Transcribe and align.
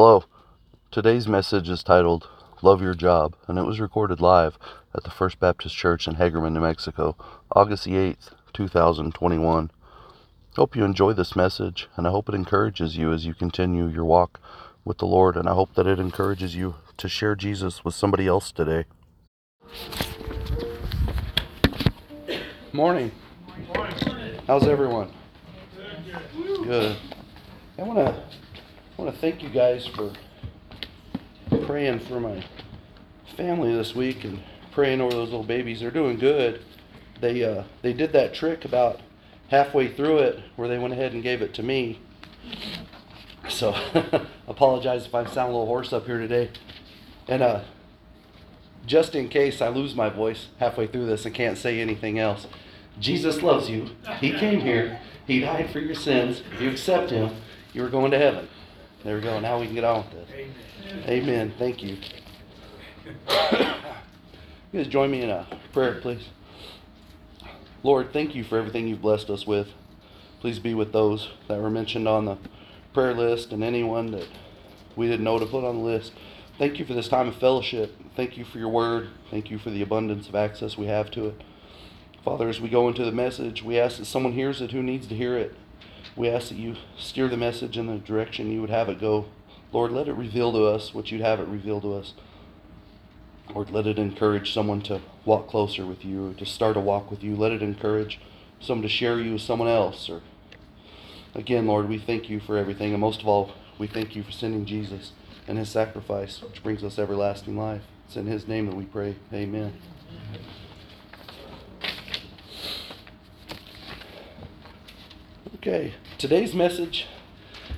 Hello. 0.00 0.22
Today's 0.92 1.26
message 1.26 1.68
is 1.68 1.82
titled 1.82 2.28
Love 2.62 2.80
Your 2.80 2.94
Job, 2.94 3.34
and 3.48 3.58
it 3.58 3.64
was 3.64 3.80
recorded 3.80 4.20
live 4.20 4.56
at 4.94 5.02
the 5.02 5.10
First 5.10 5.40
Baptist 5.40 5.74
Church 5.74 6.06
in 6.06 6.14
Hagerman, 6.14 6.52
New 6.52 6.60
Mexico, 6.60 7.16
August 7.50 7.82
the 7.82 7.94
8th, 7.94 8.30
2021. 8.52 9.72
Hope 10.54 10.76
you 10.76 10.84
enjoy 10.84 11.14
this 11.14 11.34
message, 11.34 11.88
and 11.96 12.06
I 12.06 12.10
hope 12.10 12.28
it 12.28 12.36
encourages 12.36 12.96
you 12.96 13.12
as 13.12 13.26
you 13.26 13.34
continue 13.34 13.88
your 13.88 14.04
walk 14.04 14.38
with 14.84 14.98
the 14.98 15.04
Lord, 15.04 15.36
and 15.36 15.48
I 15.48 15.54
hope 15.54 15.74
that 15.74 15.88
it 15.88 15.98
encourages 15.98 16.54
you 16.54 16.76
to 16.96 17.08
share 17.08 17.34
Jesus 17.34 17.84
with 17.84 17.96
somebody 17.96 18.28
else 18.28 18.52
today. 18.52 18.84
Morning. 22.72 23.10
How's 24.46 24.68
everyone? 24.68 25.10
Good. 26.62 26.96
I 27.76 27.82
want 27.82 27.98
to 27.98 28.22
I 28.98 29.02
want 29.02 29.14
to 29.14 29.20
thank 29.20 29.44
you 29.44 29.48
guys 29.48 29.86
for 29.86 30.12
praying 31.66 32.00
for 32.00 32.18
my 32.18 32.44
family 33.36 33.72
this 33.72 33.94
week 33.94 34.24
and 34.24 34.40
praying 34.72 35.00
over 35.00 35.12
those 35.12 35.28
little 35.30 35.44
babies. 35.44 35.78
They're 35.78 35.92
doing 35.92 36.18
good. 36.18 36.64
They 37.20 37.44
uh, 37.44 37.62
they 37.82 37.92
did 37.92 38.12
that 38.14 38.34
trick 38.34 38.64
about 38.64 39.00
halfway 39.50 39.94
through 39.94 40.18
it 40.18 40.40
where 40.56 40.66
they 40.66 40.78
went 40.78 40.94
ahead 40.94 41.12
and 41.12 41.22
gave 41.22 41.42
it 41.42 41.54
to 41.54 41.62
me. 41.62 42.00
So 43.48 43.76
apologize 44.48 45.06
if 45.06 45.14
I 45.14 45.24
sound 45.26 45.50
a 45.50 45.52
little 45.52 45.66
hoarse 45.66 45.92
up 45.92 46.06
here 46.06 46.18
today. 46.18 46.50
And 47.28 47.40
uh, 47.40 47.60
just 48.84 49.14
in 49.14 49.28
case 49.28 49.62
I 49.62 49.68
lose 49.68 49.94
my 49.94 50.08
voice 50.08 50.48
halfway 50.58 50.88
through 50.88 51.06
this 51.06 51.24
and 51.24 51.32
can't 51.32 51.56
say 51.56 51.80
anything 51.80 52.18
else, 52.18 52.48
Jesus 52.98 53.42
loves 53.42 53.70
you. 53.70 53.90
He 54.20 54.32
came 54.32 54.58
here. 54.58 54.98
He 55.24 55.38
died 55.38 55.70
for 55.70 55.78
your 55.78 55.94
sins. 55.94 56.42
You 56.58 56.68
accept 56.68 57.10
Him, 57.10 57.36
you 57.72 57.84
are 57.84 57.90
going 57.90 58.10
to 58.10 58.18
heaven. 58.18 58.48
There 59.04 59.14
we 59.14 59.22
go. 59.22 59.38
Now 59.38 59.60
we 59.60 59.66
can 59.66 59.74
get 59.74 59.84
on 59.84 60.04
with 60.04 60.10
this. 60.12 60.28
Amen. 60.34 61.08
Amen. 61.08 61.54
Thank 61.58 61.82
you. 61.82 61.96
you 64.72 64.82
guys 64.82 64.88
join 64.88 65.10
me 65.10 65.22
in 65.22 65.30
a 65.30 65.46
prayer, 65.72 66.00
please. 66.00 66.28
Lord, 67.84 68.12
thank 68.12 68.34
you 68.34 68.42
for 68.42 68.58
everything 68.58 68.88
you've 68.88 69.00
blessed 69.00 69.30
us 69.30 69.46
with. 69.46 69.68
Please 70.40 70.58
be 70.58 70.74
with 70.74 70.92
those 70.92 71.30
that 71.46 71.60
were 71.60 71.70
mentioned 71.70 72.08
on 72.08 72.24
the 72.24 72.38
prayer 72.92 73.14
list 73.14 73.52
and 73.52 73.62
anyone 73.62 74.10
that 74.10 74.26
we 74.96 75.06
didn't 75.06 75.24
know 75.24 75.38
to 75.38 75.46
put 75.46 75.64
on 75.64 75.76
the 75.76 75.82
list. 75.82 76.12
Thank 76.58 76.80
you 76.80 76.84
for 76.84 76.94
this 76.94 77.08
time 77.08 77.28
of 77.28 77.36
fellowship. 77.36 77.94
Thank 78.16 78.36
you 78.36 78.44
for 78.44 78.58
your 78.58 78.68
word. 78.68 79.10
Thank 79.30 79.48
you 79.48 79.58
for 79.58 79.70
the 79.70 79.80
abundance 79.80 80.28
of 80.28 80.34
access 80.34 80.76
we 80.76 80.86
have 80.86 81.10
to 81.12 81.28
it. 81.28 81.42
Father, 82.24 82.48
as 82.48 82.60
we 82.60 82.68
go 82.68 82.88
into 82.88 83.04
the 83.04 83.12
message, 83.12 83.62
we 83.62 83.78
ask 83.78 83.98
that 83.98 84.06
someone 84.06 84.32
hears 84.32 84.60
it 84.60 84.72
who 84.72 84.82
needs 84.82 85.06
to 85.06 85.14
hear 85.14 85.36
it. 85.36 85.54
We 86.18 86.28
ask 86.28 86.48
that 86.48 86.56
you 86.56 86.74
steer 86.98 87.28
the 87.28 87.36
message 87.36 87.78
in 87.78 87.86
the 87.86 87.98
direction 87.98 88.50
you 88.50 88.60
would 88.60 88.70
have 88.70 88.88
it 88.88 89.00
go. 89.00 89.26
Lord, 89.72 89.92
let 89.92 90.08
it 90.08 90.14
reveal 90.14 90.50
to 90.50 90.64
us 90.64 90.92
what 90.92 91.12
you'd 91.12 91.20
have 91.20 91.38
it 91.38 91.46
reveal 91.46 91.80
to 91.80 91.94
us. 91.94 92.12
Lord, 93.54 93.70
let 93.70 93.86
it 93.86 94.00
encourage 94.00 94.52
someone 94.52 94.82
to 94.82 95.00
walk 95.24 95.46
closer 95.46 95.86
with 95.86 96.04
you 96.04 96.34
to 96.34 96.44
start 96.44 96.76
a 96.76 96.80
walk 96.80 97.08
with 97.08 97.22
you. 97.22 97.36
Let 97.36 97.52
it 97.52 97.62
encourage 97.62 98.18
someone 98.58 98.82
to 98.82 98.88
share 98.88 99.20
you 99.20 99.34
with 99.34 99.42
someone 99.42 99.68
else. 99.68 100.10
Or 100.10 100.22
again, 101.36 101.68
Lord, 101.68 101.88
we 101.88 101.98
thank 101.98 102.28
you 102.28 102.40
for 102.40 102.58
everything, 102.58 102.92
and 102.92 103.00
most 103.00 103.20
of 103.22 103.28
all, 103.28 103.52
we 103.78 103.86
thank 103.86 104.16
you 104.16 104.24
for 104.24 104.32
sending 104.32 104.66
Jesus 104.66 105.12
and 105.46 105.56
his 105.56 105.68
sacrifice, 105.68 106.42
which 106.42 106.64
brings 106.64 106.82
us 106.82 106.98
everlasting 106.98 107.56
life. 107.56 107.82
It's 108.06 108.16
in 108.16 108.26
his 108.26 108.48
name 108.48 108.66
that 108.66 108.74
we 108.74 108.86
pray. 108.86 109.14
Amen. 109.32 109.72
Okay, 115.60 115.94
today's 116.18 116.54
message 116.54 117.08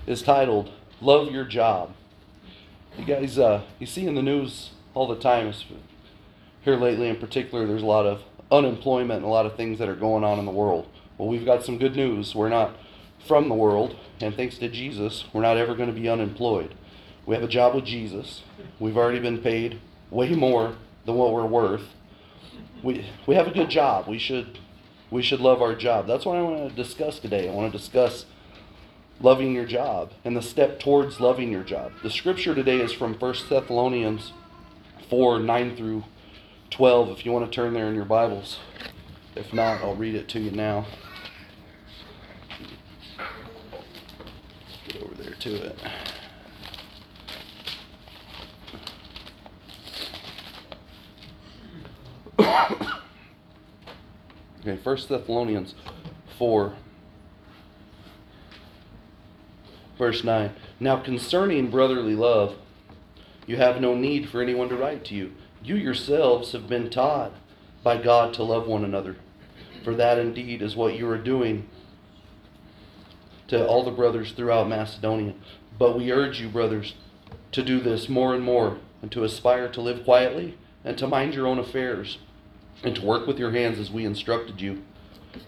is 0.07 0.21
titled 0.21 0.71
"Love 1.01 1.33
Your 1.33 1.47
Job." 1.47 1.95
You 2.99 3.07
guys, 3.07 3.39
uh, 3.39 3.63
you 3.79 3.87
see 3.87 4.07
in 4.07 4.15
the 4.15 4.23
news 4.23 4.73
all 4.93 5.07
the 5.07 5.17
time. 5.17 5.51
Here 6.61 6.77
lately, 6.77 7.09
in 7.09 7.17
particular, 7.17 7.67
there's 7.67 7.81
a 7.81 7.87
lot 7.87 8.05
of 8.05 8.21
unemployment 8.53 9.23
and 9.23 9.25
a 9.25 9.31
lot 9.31 9.47
of 9.47 9.57
things 9.57 9.79
that 9.79 9.89
are 9.89 9.97
going 9.97 10.25
on 10.25 10.39
in 10.39 10.45
the 10.45 10.51
world. 10.51 10.89
Well, 11.17 11.29
we've 11.29 11.47
got 11.47 11.65
some 11.65 11.79
good 11.79 11.97
news. 11.97 12.35
We're 12.35 12.51
not 12.51 12.77
from 13.27 13.49
the 13.49 13.55
world, 13.55 13.97
and 14.21 14.37
thanks 14.37 14.59
to 14.59 14.69
Jesus, 14.69 15.25
we're 15.33 15.41
not 15.41 15.57
ever 15.57 15.75
going 15.75 15.89
to 15.89 15.99
be 15.99 16.07
unemployed. 16.07 16.75
We 17.25 17.35
have 17.35 17.43
a 17.43 17.49
job 17.49 17.75
with 17.75 17.87
Jesus. 17.87 18.43
We've 18.79 18.99
already 18.99 19.21
been 19.21 19.39
paid 19.39 19.81
way 20.11 20.35
more 20.35 20.77
than 21.07 21.15
what 21.15 21.33
we're 21.33 21.47
worth. 21.47 21.95
We 22.83 23.07
we 23.27 23.37
have 23.37 23.47
a 23.47 23.53
good 23.55 23.71
job. 23.71 24.07
We 24.07 24.19
should 24.19 24.59
we 25.11 25.23
should 25.23 25.41
love 25.41 25.61
our 25.61 25.75
job. 25.75 26.07
That's 26.07 26.25
what 26.25 26.37
I 26.37 26.43
want 26.43 26.69
to 26.69 26.75
discuss 26.75 27.19
today. 27.19 27.49
I 27.49 27.53
want 27.53 27.73
to 27.73 27.79
discuss 27.79 28.27
loving 29.21 29.53
your 29.55 29.67
job 29.67 30.13
and 30.25 30.37
the 30.37 30.43
step 30.43 30.79
towards 30.79 31.21
loving 31.21 31.51
your 31.51 31.65
job. 31.65 31.93
The 32.03 32.11
scripture 32.11 32.55
today 32.55 32.81
is 32.81 32.93
from 32.93 33.15
1 33.15 33.35
Thessalonians 33.49 34.33
4 35.09 35.41
9 35.41 35.77
through 35.77 36.05
12, 36.71 37.11
if 37.11 37.27
you 37.27 37.33
want 37.33 37.45
to 37.45 37.51
turn 37.51 37.75
there 37.75 37.89
in 37.89 37.95
your 37.95 38.05
Bibles. 38.05 38.59
If 39.35 39.53
not, 39.53 39.83
I'll 39.83 39.97
read 39.97 40.15
it 40.15 40.29
to 40.29 40.41
you 40.41 40.53
now. 40.53 40.87
Get 44.87 45.03
over 45.03 45.15
there 45.15 45.35
to 45.35 45.75
it. 52.39 52.87
Okay, 54.61 54.79
1 54.83 54.97
Thessalonians 55.09 55.75
4, 56.37 56.75
verse 59.97 60.23
9. 60.23 60.51
Now 60.79 60.99
concerning 60.99 61.71
brotherly 61.71 62.15
love, 62.15 62.57
you 63.47 63.57
have 63.57 63.81
no 63.81 63.95
need 63.95 64.29
for 64.29 64.43
anyone 64.43 64.69
to 64.69 64.77
write 64.77 65.03
to 65.07 65.15
you. 65.15 65.33
You 65.65 65.77
yourselves 65.77 66.53
have 66.53 66.69
been 66.69 66.91
taught 66.91 67.33
by 67.83 67.97
God 67.97 68.35
to 68.35 68.43
love 68.43 68.67
one 68.67 68.85
another. 68.85 69.17
For 69.83 69.95
that 69.95 70.19
indeed 70.19 70.61
is 70.61 70.77
what 70.77 70.95
you 70.95 71.09
are 71.09 71.17
doing 71.17 71.67
to 73.49 73.67
all 73.67 73.83
the 73.83 73.91
brothers 73.91 74.33
throughout 74.33 74.69
Macedonia. 74.69 75.33
But 75.79 75.97
we 75.97 76.13
urge 76.13 76.39
you, 76.39 76.51
brothers, 76.51 76.95
to 77.53 77.63
do 77.63 77.81
this 77.81 78.11
more 78.11 78.35
and 78.35 78.45
more, 78.45 78.77
and 79.01 79.11
to 79.13 79.25
aspire 79.25 79.69
to 79.71 79.81
live 79.81 80.05
quietly, 80.05 80.59
and 80.85 80.99
to 80.99 81.07
mind 81.07 81.35
your 81.35 81.47
own 81.47 81.59
affairs 81.59 82.19
and 82.83 82.95
to 82.97 83.05
work 83.05 83.27
with 83.27 83.39
your 83.39 83.51
hands 83.51 83.79
as 83.79 83.91
we 83.91 84.05
instructed 84.05 84.61
you, 84.61 84.83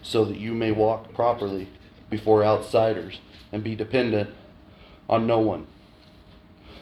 so 0.03 0.25
that 0.25 0.39
you 0.39 0.55
may 0.55 0.71
walk 0.71 1.13
properly 1.15 1.69
before 2.11 2.45
outsiders 2.45 3.21
and 3.51 3.65
be 3.65 3.75
dependent 3.75 4.31
on 5.09 5.27
no 5.27 5.39
one. 5.39 5.67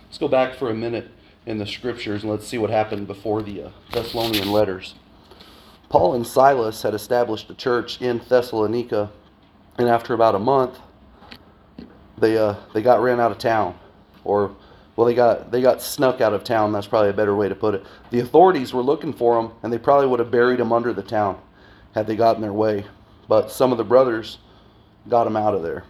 Let's 0.06 0.18
go 0.18 0.28
back 0.28 0.54
for 0.54 0.70
a 0.70 0.74
minute 0.74 1.08
in 1.46 1.58
the 1.58 1.66
scriptures 1.66 2.22
and 2.22 2.30
let's 2.30 2.46
see 2.46 2.58
what 2.58 2.70
happened 2.70 3.06
before 3.06 3.42
the 3.42 3.62
uh, 3.62 3.70
Thessalonian 3.92 4.50
letters. 4.50 4.94
Paul 5.88 6.14
and 6.14 6.26
Silas 6.26 6.82
had 6.82 6.94
established 6.94 7.50
a 7.50 7.54
church 7.54 8.00
in 8.00 8.20
Thessalonica, 8.28 9.10
and 9.78 9.88
after 9.88 10.14
about 10.14 10.34
a 10.34 10.38
month, 10.38 10.78
they 12.18 12.36
uh, 12.36 12.54
they 12.74 12.82
got 12.82 13.00
ran 13.00 13.18
out 13.18 13.32
of 13.32 13.38
town, 13.38 13.76
or 14.22 14.54
well, 14.96 15.06
they 15.06 15.14
got 15.14 15.50
they 15.50 15.62
got 15.62 15.80
snuck 15.80 16.20
out 16.20 16.34
of 16.34 16.44
town. 16.44 16.72
That's 16.72 16.86
probably 16.86 17.10
a 17.10 17.14
better 17.14 17.34
way 17.34 17.48
to 17.48 17.54
put 17.54 17.74
it. 17.74 17.84
The 18.10 18.20
authorities 18.20 18.72
were 18.72 18.82
looking 18.82 19.12
for 19.12 19.40
them, 19.40 19.52
and 19.62 19.72
they 19.72 19.78
probably 19.78 20.06
would 20.08 20.20
have 20.20 20.30
buried 20.30 20.58
them 20.58 20.72
under 20.72 20.92
the 20.92 21.02
town 21.02 21.40
had 21.94 22.06
they 22.06 22.16
gotten 22.16 22.42
their 22.42 22.52
way. 22.52 22.84
But 23.28 23.50
some 23.50 23.72
of 23.72 23.78
the 23.78 23.84
brothers 23.84 24.38
got 25.08 25.24
them 25.24 25.36
out 25.36 25.54
of 25.54 25.62
there. 25.62 25.84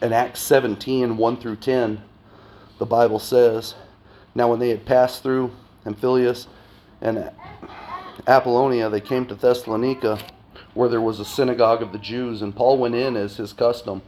In 0.00 0.12
Acts 0.12 0.40
17, 0.40 1.16
1 1.16 1.36
through 1.36 1.56
10, 1.56 2.02
the 2.78 2.86
Bible 2.86 3.18
says, 3.18 3.74
Now 4.34 4.48
when 4.48 4.58
they 4.58 4.70
had 4.70 4.84
passed 4.84 5.22
through 5.22 5.52
Amphipolis 5.84 6.46
and 7.00 7.30
Apollonia, 8.26 8.90
they 8.90 9.00
came 9.00 9.26
to 9.26 9.34
Thessalonica, 9.34 10.18
where 10.74 10.88
there 10.88 11.00
was 11.00 11.20
a 11.20 11.24
synagogue 11.24 11.82
of 11.82 11.92
the 11.92 11.98
Jews, 11.98 12.42
and 12.42 12.54
Paul 12.54 12.78
went 12.78 12.94
in 12.94 13.16
as 13.16 13.36
his 13.36 13.52
custom. 13.52 14.02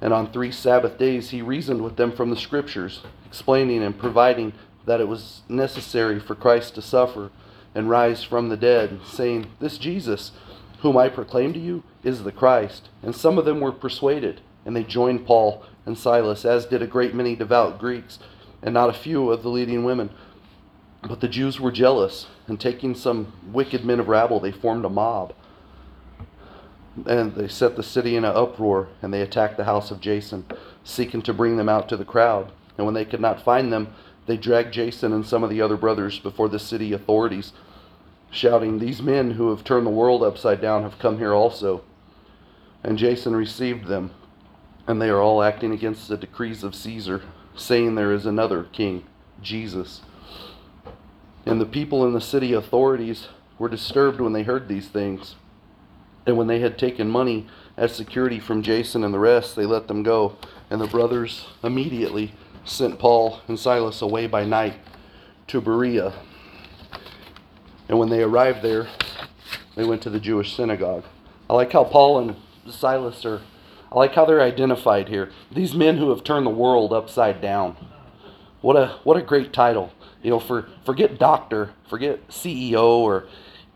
And 0.00 0.12
on 0.12 0.30
three 0.30 0.52
Sabbath 0.52 0.98
days 0.98 1.30
he 1.30 1.42
reasoned 1.42 1.82
with 1.82 1.96
them 1.96 2.12
from 2.12 2.30
the 2.30 2.36
Scriptures, 2.36 3.02
explaining 3.26 3.82
and 3.82 3.98
providing 3.98 4.52
that 4.86 5.00
it 5.00 5.08
was 5.08 5.42
necessary 5.48 6.20
for 6.20 6.34
Christ 6.34 6.74
to 6.76 6.82
suffer 6.82 7.30
and 7.74 7.90
rise 7.90 8.22
from 8.22 8.48
the 8.48 8.56
dead, 8.56 9.00
saying, 9.04 9.50
This 9.60 9.76
Jesus, 9.76 10.32
whom 10.80 10.96
I 10.96 11.08
proclaim 11.08 11.52
to 11.52 11.58
you, 11.58 11.82
is 12.02 12.22
the 12.22 12.32
Christ. 12.32 12.88
And 13.02 13.14
some 13.14 13.38
of 13.38 13.44
them 13.44 13.60
were 13.60 13.72
persuaded, 13.72 14.40
and 14.64 14.74
they 14.74 14.84
joined 14.84 15.26
Paul 15.26 15.64
and 15.84 15.98
Silas, 15.98 16.44
as 16.44 16.66
did 16.66 16.80
a 16.80 16.86
great 16.86 17.14
many 17.14 17.34
devout 17.34 17.78
Greeks, 17.78 18.18
and 18.62 18.74
not 18.74 18.90
a 18.90 18.94
few 18.94 19.30
of 19.30 19.42
the 19.42 19.50
leading 19.50 19.84
women. 19.84 20.10
But 21.02 21.20
the 21.20 21.28
Jews 21.28 21.60
were 21.60 21.72
jealous, 21.72 22.26
and 22.46 22.58
taking 22.58 22.94
some 22.94 23.32
wicked 23.52 23.84
men 23.84 24.00
of 24.00 24.08
rabble, 24.08 24.40
they 24.40 24.52
formed 24.52 24.84
a 24.84 24.88
mob 24.88 25.34
and 27.06 27.34
they 27.34 27.48
set 27.48 27.76
the 27.76 27.82
city 27.82 28.16
in 28.16 28.24
an 28.24 28.36
uproar, 28.36 28.88
and 29.02 29.12
they 29.12 29.22
attacked 29.22 29.56
the 29.56 29.64
house 29.64 29.90
of 29.90 30.00
Jason, 30.00 30.44
seeking 30.84 31.22
to 31.22 31.34
bring 31.34 31.56
them 31.56 31.68
out 31.68 31.88
to 31.88 31.96
the 31.96 32.04
crowd. 32.04 32.52
And 32.76 32.84
when 32.84 32.94
they 32.94 33.04
could 33.04 33.20
not 33.20 33.42
find 33.42 33.72
them, 33.72 33.94
they 34.26 34.36
dragged 34.36 34.72
Jason 34.72 35.12
and 35.12 35.26
some 35.26 35.42
of 35.42 35.50
the 35.50 35.60
other 35.60 35.76
brothers 35.76 36.18
before 36.18 36.48
the 36.48 36.58
city 36.58 36.92
authorities, 36.92 37.52
shouting, 38.30 38.78
These 38.78 39.02
men 39.02 39.32
who 39.32 39.50
have 39.50 39.64
turned 39.64 39.86
the 39.86 39.90
world 39.90 40.22
upside 40.22 40.60
down 40.60 40.82
have 40.82 40.98
come 40.98 41.18
here 41.18 41.34
also. 41.34 41.82
And 42.84 42.98
Jason 42.98 43.34
received 43.34 43.86
them 43.86 44.12
and 44.88 45.02
they 45.02 45.10
are 45.10 45.20
all 45.20 45.42
acting 45.42 45.70
against 45.72 46.08
the 46.08 46.16
decrees 46.16 46.64
of 46.64 46.74
Caesar, 46.74 47.22
saying 47.54 47.94
there 47.94 48.14
is 48.14 48.24
another 48.24 48.64
king, 48.64 49.04
Jesus. 49.42 50.00
And 51.44 51.60
the 51.60 51.66
people 51.66 52.06
in 52.06 52.14
the 52.14 52.22
city 52.22 52.54
authorities 52.54 53.28
were 53.58 53.68
disturbed 53.68 54.18
when 54.18 54.32
they 54.32 54.44
heard 54.44 54.66
these 54.66 54.88
things. 54.88 55.34
And 56.28 56.36
when 56.36 56.46
they 56.46 56.60
had 56.60 56.76
taken 56.76 57.08
money 57.08 57.46
as 57.78 57.96
security 57.96 58.38
from 58.38 58.62
Jason 58.62 59.02
and 59.02 59.14
the 59.14 59.18
rest, 59.18 59.56
they 59.56 59.64
let 59.64 59.88
them 59.88 60.02
go. 60.02 60.36
And 60.68 60.78
the 60.78 60.86
brothers 60.86 61.46
immediately 61.62 62.34
sent 62.66 62.98
Paul 62.98 63.40
and 63.48 63.58
Silas 63.58 64.02
away 64.02 64.26
by 64.26 64.44
night 64.44 64.74
to 65.46 65.62
Berea. 65.62 66.12
And 67.88 67.98
when 67.98 68.10
they 68.10 68.22
arrived 68.22 68.60
there, 68.60 68.88
they 69.74 69.84
went 69.84 70.02
to 70.02 70.10
the 70.10 70.20
Jewish 70.20 70.54
synagogue. 70.54 71.04
I 71.48 71.54
like 71.54 71.72
how 71.72 71.84
Paul 71.84 72.18
and 72.18 72.36
Silas 72.70 73.24
are, 73.24 73.40
I 73.90 73.96
like 73.96 74.12
how 74.12 74.26
they're 74.26 74.42
identified 74.42 75.08
here. 75.08 75.30
These 75.50 75.74
men 75.74 75.96
who 75.96 76.10
have 76.10 76.24
turned 76.24 76.44
the 76.44 76.50
world 76.50 76.92
upside 76.92 77.40
down. 77.40 77.74
What 78.60 78.76
a 78.76 78.98
what 79.02 79.16
a 79.16 79.22
great 79.22 79.54
title. 79.54 79.94
You 80.22 80.28
know, 80.28 80.40
for 80.40 80.68
forget 80.84 81.18
doctor, 81.18 81.70
forget 81.88 82.28
CEO 82.28 82.82
or 82.82 83.28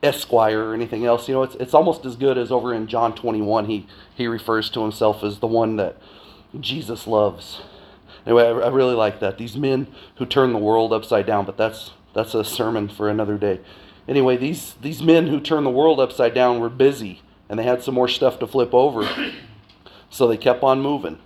Esquire 0.02 0.64
or 0.64 0.74
anything 0.74 1.04
else. 1.04 1.28
You 1.28 1.34
know, 1.34 1.42
it's 1.42 1.54
it's 1.56 1.74
almost 1.74 2.04
as 2.04 2.16
good 2.16 2.36
as 2.36 2.50
over 2.50 2.74
in 2.74 2.86
John 2.86 3.14
21. 3.14 3.66
He 3.66 3.86
he 4.14 4.26
refers 4.26 4.68
to 4.70 4.82
himself 4.82 5.22
as 5.22 5.38
the 5.38 5.46
one 5.46 5.76
that 5.76 5.96
Jesus 6.58 7.06
loves. 7.06 7.62
Anyway, 8.26 8.44
I, 8.44 8.50
I 8.50 8.68
really 8.68 8.94
like 8.94 9.20
that. 9.20 9.38
These 9.38 9.56
men 9.56 9.86
who 10.16 10.26
turn 10.26 10.52
the 10.52 10.58
world 10.58 10.92
upside 10.92 11.26
down, 11.26 11.44
but 11.44 11.56
that's 11.56 11.92
that's 12.14 12.34
a 12.34 12.44
sermon 12.44 12.88
for 12.88 13.08
another 13.08 13.38
day. 13.38 13.60
Anyway, 14.08 14.36
these 14.36 14.74
these 14.80 15.02
men 15.02 15.28
who 15.28 15.40
turn 15.40 15.64
the 15.64 15.70
world 15.70 16.00
upside 16.00 16.34
down 16.34 16.60
were 16.60 16.68
busy 16.68 17.22
and 17.48 17.58
they 17.58 17.64
had 17.64 17.82
some 17.82 17.94
more 17.94 18.08
stuff 18.08 18.38
to 18.38 18.46
flip 18.46 18.74
over. 18.74 19.08
So 20.10 20.28
they 20.28 20.36
kept 20.36 20.62
on 20.62 20.82
moving. 20.82 21.18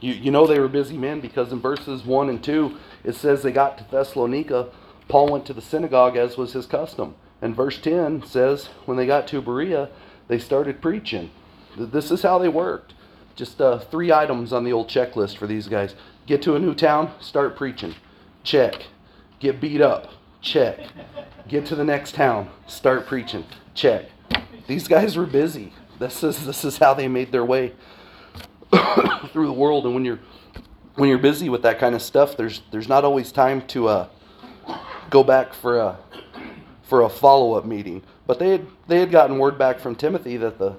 You, 0.00 0.14
you 0.14 0.32
know 0.32 0.48
they 0.48 0.58
were 0.58 0.66
busy 0.66 0.98
men 0.98 1.20
because 1.20 1.52
in 1.52 1.60
verses 1.60 2.04
1 2.04 2.28
and 2.28 2.42
2 2.42 2.76
it 3.04 3.14
says 3.14 3.44
they 3.44 3.52
got 3.52 3.78
to 3.78 3.84
Thessalonica. 3.88 4.68
Paul 5.06 5.28
went 5.28 5.46
to 5.46 5.52
the 5.52 5.62
synagogue 5.62 6.16
as 6.16 6.36
was 6.36 6.52
his 6.52 6.66
custom. 6.66 7.14
And 7.42 7.56
verse 7.56 7.78
10 7.78 8.24
says 8.24 8.66
when 8.86 8.96
they 8.96 9.06
got 9.06 9.26
to 9.28 9.42
Berea, 9.42 9.90
they 10.28 10.38
started 10.38 10.80
preaching. 10.80 11.30
This 11.76 12.10
is 12.10 12.22
how 12.22 12.38
they 12.38 12.48
worked. 12.48 12.94
Just 13.34 13.60
uh, 13.60 13.78
three 13.78 14.12
items 14.12 14.52
on 14.52 14.64
the 14.64 14.72
old 14.72 14.88
checklist 14.88 15.36
for 15.36 15.46
these 15.46 15.68
guys 15.68 15.94
get 16.26 16.40
to 16.42 16.54
a 16.54 16.58
new 16.58 16.74
town, 16.74 17.12
start 17.20 17.56
preaching. 17.56 17.94
Check. 18.44 18.86
Get 19.40 19.60
beat 19.60 19.80
up. 19.80 20.12
Check. 20.40 20.78
Get 21.48 21.66
to 21.66 21.74
the 21.74 21.84
next 21.84 22.14
town, 22.14 22.50
start 22.66 23.06
preaching. 23.06 23.44
Check. 23.74 24.06
These 24.66 24.86
guys 24.88 25.16
were 25.16 25.26
busy. 25.26 25.72
This 25.98 26.22
is 26.22 26.46
this 26.46 26.64
is 26.64 26.78
how 26.78 26.94
they 26.94 27.08
made 27.08 27.32
their 27.32 27.44
way 27.44 27.72
through 29.32 29.46
the 29.46 29.52
world. 29.52 29.84
And 29.86 29.94
when 29.94 30.04
you're 30.04 30.20
when 30.94 31.08
you're 31.08 31.18
busy 31.18 31.48
with 31.48 31.62
that 31.62 31.78
kind 31.78 31.94
of 31.94 32.02
stuff, 32.02 32.36
there's 32.36 32.62
there's 32.70 32.88
not 32.88 33.04
always 33.04 33.32
time 33.32 33.66
to 33.68 33.88
uh, 33.88 34.08
go 35.10 35.22
back 35.22 35.52
for 35.54 35.78
a 35.78 35.98
for 36.92 37.00
a 37.00 37.08
follow 37.08 37.54
up 37.54 37.64
meeting. 37.64 38.02
But 38.26 38.38
they 38.38 38.50
had 38.50 38.66
they 38.86 39.00
had 39.00 39.10
gotten 39.10 39.38
word 39.38 39.56
back 39.56 39.80
from 39.80 39.94
Timothy 39.94 40.36
that 40.36 40.58
the 40.58 40.76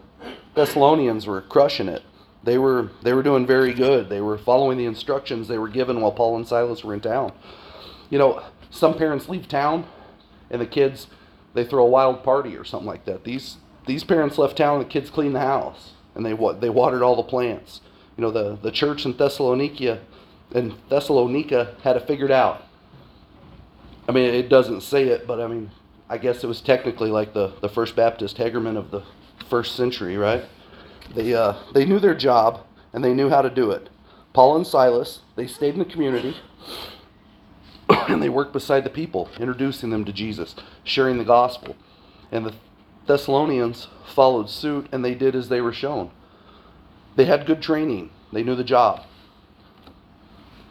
Thessalonians 0.54 1.25
were 1.25 1.42
crushing 1.42 1.88
it. 1.88 2.04
They 2.44 2.60
were 2.60 2.92
they 3.01 3.13
were 3.13 3.24
doing 3.24 3.48
very 3.48 3.74
good. 3.74 4.10
They 4.10 4.21
were 4.21 4.38
following 4.38 4.77
the 4.77 4.86
instructions 4.86 5.48
they 5.48 5.57
were 5.57 5.69
given 5.69 6.01
while 6.01 6.12
Paul 6.12 6.36
and 6.36 6.48
Silas 6.48 6.83
were 6.83 6.94
in 6.94 7.01
town. 7.01 7.33
You 8.12 8.19
know, 8.19 8.44
some 8.69 8.94
parents 8.95 9.27
leave 9.27 9.48
town 9.48 9.88
and 10.51 10.62
the 10.62 10.68
kids 10.68 11.07
they 11.56 11.63
throw 11.63 11.83
a 11.83 11.89
wild 11.89 12.24
party 12.24 12.56
or 12.56 12.63
something 12.63 12.86
like 12.86 13.06
that. 13.06 13.24
These 13.24 13.57
these 13.88 14.04
parents 14.04 14.38
left 14.38 14.56
town 14.56 14.81
and 14.81 14.86
the 14.86 14.94
kids 14.94 15.09
cleaned 15.09 15.33
the 15.33 15.39
house 15.39 15.94
and 16.13 16.24
they 16.24 16.33
they 16.59 16.69
watered 16.69 17.01
all 17.01 17.16
the 17.16 17.24
plants. 17.24 17.81
You 18.18 18.21
know, 18.21 18.30
the, 18.30 18.56
the 18.62 18.71
church 18.71 19.04
in 19.07 19.18
Thessalonica 19.18 20.01
in 20.51 20.75
Thessalonica 20.89 21.75
had 21.83 21.98
it 21.98 22.06
figured 22.06 22.30
out. 22.30 22.68
I 24.07 24.12
mean, 24.12 24.31
it 24.31 24.48
doesn't 24.48 24.81
say 24.81 25.06
it, 25.06 25.25
but 25.25 25.42
I 25.42 25.48
mean, 25.48 25.71
I 26.09 26.17
guess 26.17 26.44
it 26.44 26.47
was 26.47 26.61
technically 26.61 27.09
like 27.09 27.33
the, 27.33 27.53
the 27.61 27.69
First 27.69 27.95
Baptist 27.95 28.38
Hagerman 28.38 28.77
of 28.77 28.91
the 28.91 29.03
first 29.50 29.75
century, 29.75 30.17
right? 30.17 30.45
They, 31.15 31.33
uh, 31.33 31.55
they 31.73 31.85
knew 31.85 32.00
their 32.00 32.15
job 32.15 32.65
and 32.91 33.03
they 33.03 33.13
knew 33.13 33.29
how 33.29 33.41
to 33.41 33.50
do 33.50 33.71
it. 33.71 33.89
Paul 34.33 34.55
and 34.55 34.67
Silas, 34.67 35.21
they 35.35 35.47
stayed 35.47 35.73
in 35.73 35.79
the 35.79 35.85
community 35.85 36.35
and 37.89 38.21
they 38.21 38.29
worked 38.29 38.53
beside 38.53 38.83
the 38.83 38.89
people, 38.89 39.29
introducing 39.39 39.89
them 39.89 40.05
to 40.05 40.13
Jesus, 40.13 40.55
sharing 40.83 41.17
the 41.17 41.23
gospel. 41.23 41.75
And 42.31 42.45
the 42.45 42.53
Thessalonians 43.06 43.88
followed 44.07 44.49
suit 44.49 44.88
and 44.91 45.03
they 45.03 45.15
did 45.15 45.35
as 45.35 45.49
they 45.49 45.61
were 45.61 45.73
shown. 45.73 46.11
They 47.15 47.25
had 47.25 47.45
good 47.45 47.61
training, 47.61 48.09
they 48.31 48.44
knew 48.44 48.56
the 48.56 48.63
job. 48.63 49.06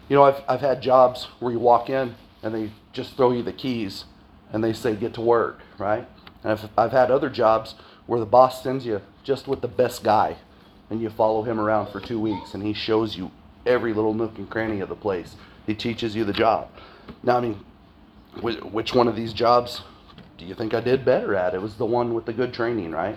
You 0.09 0.17
know, 0.17 0.25
I've, 0.25 0.43
I've 0.49 0.61
had 0.61 0.83
jobs 0.83 1.29
where 1.39 1.53
you 1.53 1.59
walk 1.59 1.89
in 1.89 2.17
and 2.43 2.55
they 2.55 2.73
just 2.93 3.17
throw 3.17 3.31
you 3.31 3.43
the 3.43 3.53
keys 3.53 4.05
and 4.53 4.63
they 4.63 4.73
say, 4.73 4.95
get 4.95 5.15
to 5.15 5.21
work, 5.21 5.61
right? 5.79 6.07
And 6.43 6.53
I've, 6.53 6.69
I've 6.77 6.93
had 6.93 7.11
other 7.11 7.31
jobs 7.31 7.75
where 8.07 8.21
the 8.21 8.27
boss 8.27 8.63
sends 8.63 8.85
you 8.87 9.01
just 9.25 9.49
with 9.49 9.61
the 9.61 9.69
best 9.69 10.05
guy 10.05 10.37
and 10.91 11.01
you 11.01 11.09
follow 11.11 11.43
him 11.43 11.59
around 11.59 11.91
for 11.91 12.01
two 12.01 12.21
weeks 12.21 12.55
and 12.55 12.63
he 12.63 12.75
shows 12.75 13.17
you 13.17 13.31
every 13.65 13.93
little 13.93 14.15
nook 14.15 14.39
and 14.39 14.51
cranny 14.51 14.81
of 14.81 14.89
the 14.89 14.97
place. 14.97 15.37
He 15.67 15.75
teaches 15.75 16.15
you 16.15 16.25
the 16.25 16.33
job. 16.33 16.69
Now, 17.23 17.39
I 17.39 17.41
mean, 17.41 17.65
which 18.41 18.95
one 18.95 19.09
of 19.09 19.17
these 19.17 19.33
jobs 19.33 19.83
do 20.37 20.45
you 20.45 20.55
think 20.55 20.75
I 20.75 20.81
did 20.81 21.05
better 21.05 21.35
at? 21.35 21.55
It 21.55 21.63
was 21.63 21.77
the 21.77 21.87
one 21.87 22.15
with 22.15 22.27
the 22.27 22.33
good 22.33 22.53
training, 22.53 22.91
right? 22.91 23.17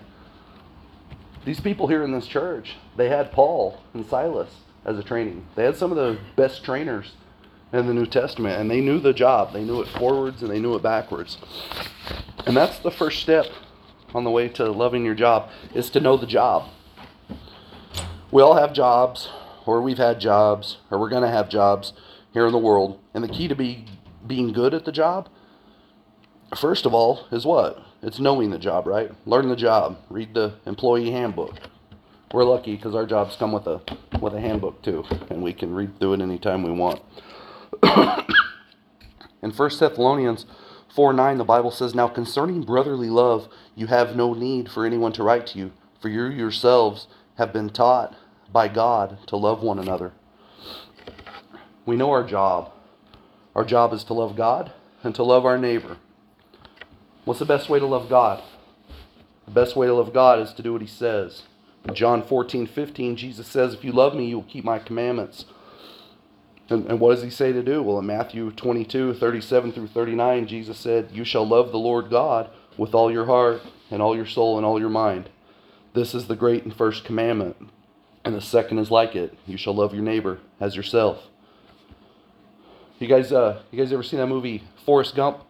These 1.43 1.59
people 1.59 1.87
here 1.87 2.03
in 2.03 2.11
this 2.11 2.27
church, 2.27 2.75
they 2.97 3.09
had 3.09 3.31
Paul 3.31 3.81
and 3.93 4.05
Silas 4.05 4.49
as 4.83 4.97
a 4.97 5.03
training. 5.03 5.45
They 5.55 5.63
had 5.63 5.75
some 5.75 5.91
of 5.91 5.97
the 5.97 6.19
best 6.35 6.63
trainers 6.63 7.13
in 7.73 7.87
the 7.87 7.93
New 7.93 8.05
Testament, 8.05 8.59
and 8.59 8.69
they 8.69 8.81
knew 8.81 8.99
the 8.99 9.13
job. 9.13 9.53
They 9.53 9.63
knew 9.63 9.81
it 9.81 9.87
forwards 9.87 10.41
and 10.41 10.51
they 10.51 10.59
knew 10.59 10.75
it 10.75 10.83
backwards. 10.83 11.37
And 12.45 12.55
that's 12.55 12.79
the 12.79 12.91
first 12.91 13.21
step 13.21 13.47
on 14.13 14.23
the 14.23 14.31
way 14.31 14.47
to 14.49 14.71
loving 14.71 15.03
your 15.03 15.15
job 15.15 15.49
is 15.73 15.89
to 15.91 15.99
know 15.99 16.15
the 16.17 16.27
job. 16.27 16.69
We 18.31 18.41
all 18.41 18.55
have 18.55 18.73
jobs, 18.73 19.29
or 19.65 19.81
we've 19.81 19.97
had 19.97 20.19
jobs, 20.19 20.77
or 20.89 20.99
we're 20.99 21.09
going 21.09 21.23
to 21.23 21.29
have 21.29 21.49
jobs 21.49 21.93
here 22.33 22.45
in 22.45 22.51
the 22.51 22.57
world. 22.57 22.99
And 23.13 23.23
the 23.23 23.29
key 23.29 23.47
to 23.47 23.55
be 23.55 23.85
being 24.25 24.53
good 24.53 24.73
at 24.73 24.85
the 24.85 24.91
job, 24.91 25.29
first 26.55 26.85
of 26.85 26.93
all, 26.93 27.27
is 27.31 27.45
what? 27.45 27.79
It's 28.01 28.19
knowing 28.19 28.51
the 28.51 28.59
job, 28.59 28.87
right? 28.87 29.11
Learn 29.25 29.49
the 29.49 29.55
job. 29.55 29.97
Read 30.09 30.33
the 30.33 30.55
employee 30.65 31.11
handbook. 31.11 31.55
We're 32.33 32.43
lucky 32.43 32.75
because 32.75 32.95
our 32.95 33.05
jobs 33.05 33.35
come 33.35 33.51
with 33.51 33.67
a 33.67 33.81
with 34.19 34.33
a 34.33 34.41
handbook 34.41 34.81
too, 34.81 35.05
and 35.29 35.41
we 35.41 35.53
can 35.53 35.73
read 35.73 35.97
through 35.99 36.13
it 36.13 36.21
anytime 36.21 36.63
we 36.63 36.71
want. 36.71 37.01
In 39.41 39.51
1 39.51 39.69
Thessalonians 39.79 40.45
4 40.95 41.13
9, 41.13 41.37
the 41.37 41.43
Bible 41.43 41.71
says, 41.71 41.93
Now 41.93 42.07
concerning 42.07 42.61
brotherly 42.61 43.09
love, 43.09 43.47
you 43.75 43.87
have 43.87 44.15
no 44.15 44.33
need 44.33 44.69
for 44.69 44.85
anyone 44.85 45.11
to 45.13 45.23
write 45.23 45.47
to 45.47 45.59
you, 45.59 45.71
for 46.01 46.09
you 46.09 46.25
yourselves 46.25 47.07
have 47.37 47.53
been 47.53 47.69
taught 47.69 48.15
by 48.51 48.67
God 48.67 49.17
to 49.27 49.35
love 49.35 49.61
one 49.61 49.79
another. 49.79 50.13
We 51.85 51.95
know 51.95 52.11
our 52.11 52.25
job. 52.25 52.71
Our 53.53 53.63
job 53.63 53.93
is 53.93 54.03
to 54.05 54.13
love 54.13 54.35
God 54.35 54.71
and 55.03 55.13
to 55.15 55.23
love 55.23 55.45
our 55.45 55.57
neighbor. 55.57 55.97
What's 57.25 57.39
the 57.39 57.45
best 57.45 57.69
way 57.69 57.79
to 57.79 57.85
love 57.85 58.09
God? 58.09 58.43
The 59.45 59.51
best 59.51 59.75
way 59.75 59.87
to 59.87 59.93
love 59.93 60.13
God 60.13 60.39
is 60.39 60.53
to 60.53 60.63
do 60.63 60.73
what 60.73 60.81
He 60.81 60.87
says. 60.87 61.43
John 61.93 62.23
14, 62.23 62.65
15, 62.65 63.15
Jesus 63.15 63.47
says, 63.47 63.73
If 63.73 63.83
you 63.83 63.91
love 63.91 64.15
me, 64.15 64.25
you 64.25 64.37
will 64.37 64.43
keep 64.43 64.63
my 64.63 64.79
commandments. 64.79 65.45
And, 66.69 66.87
and 66.87 66.99
what 66.99 67.13
does 67.13 67.23
he 67.23 67.29
say 67.29 67.51
to 67.51 67.61
do? 67.61 67.83
Well, 67.83 67.99
in 67.99 68.07
Matthew 68.07 68.51
22, 68.51 69.13
37 69.15 69.71
through 69.71 69.87
39, 69.87 70.47
Jesus 70.47 70.77
said, 70.77 71.09
You 71.11 71.23
shall 71.23 71.47
love 71.47 71.71
the 71.71 71.77
Lord 71.77 72.09
God 72.09 72.49
with 72.77 72.95
all 72.95 73.11
your 73.11 73.25
heart 73.25 73.61
and 73.91 74.01
all 74.01 74.15
your 74.15 74.25
soul 74.25 74.57
and 74.57 74.65
all 74.65 74.79
your 74.79 74.89
mind. 74.89 75.29
This 75.93 76.15
is 76.15 76.27
the 76.27 76.35
great 76.35 76.63
and 76.63 76.75
first 76.75 77.05
commandment. 77.05 77.55
And 78.23 78.33
the 78.33 78.41
second 78.41 78.79
is 78.79 78.89
like 78.89 79.15
it. 79.15 79.37
You 79.45 79.57
shall 79.57 79.75
love 79.75 79.93
your 79.93 80.03
neighbor 80.03 80.39
as 80.59 80.75
yourself. 80.75 81.23
You 82.97 83.07
guys, 83.07 83.31
uh, 83.31 83.61
you 83.71 83.77
guys 83.77 83.93
ever 83.93 84.01
seen 84.01 84.19
that 84.19 84.27
movie 84.27 84.63
Forrest 84.85 85.15
Gump? 85.15 85.41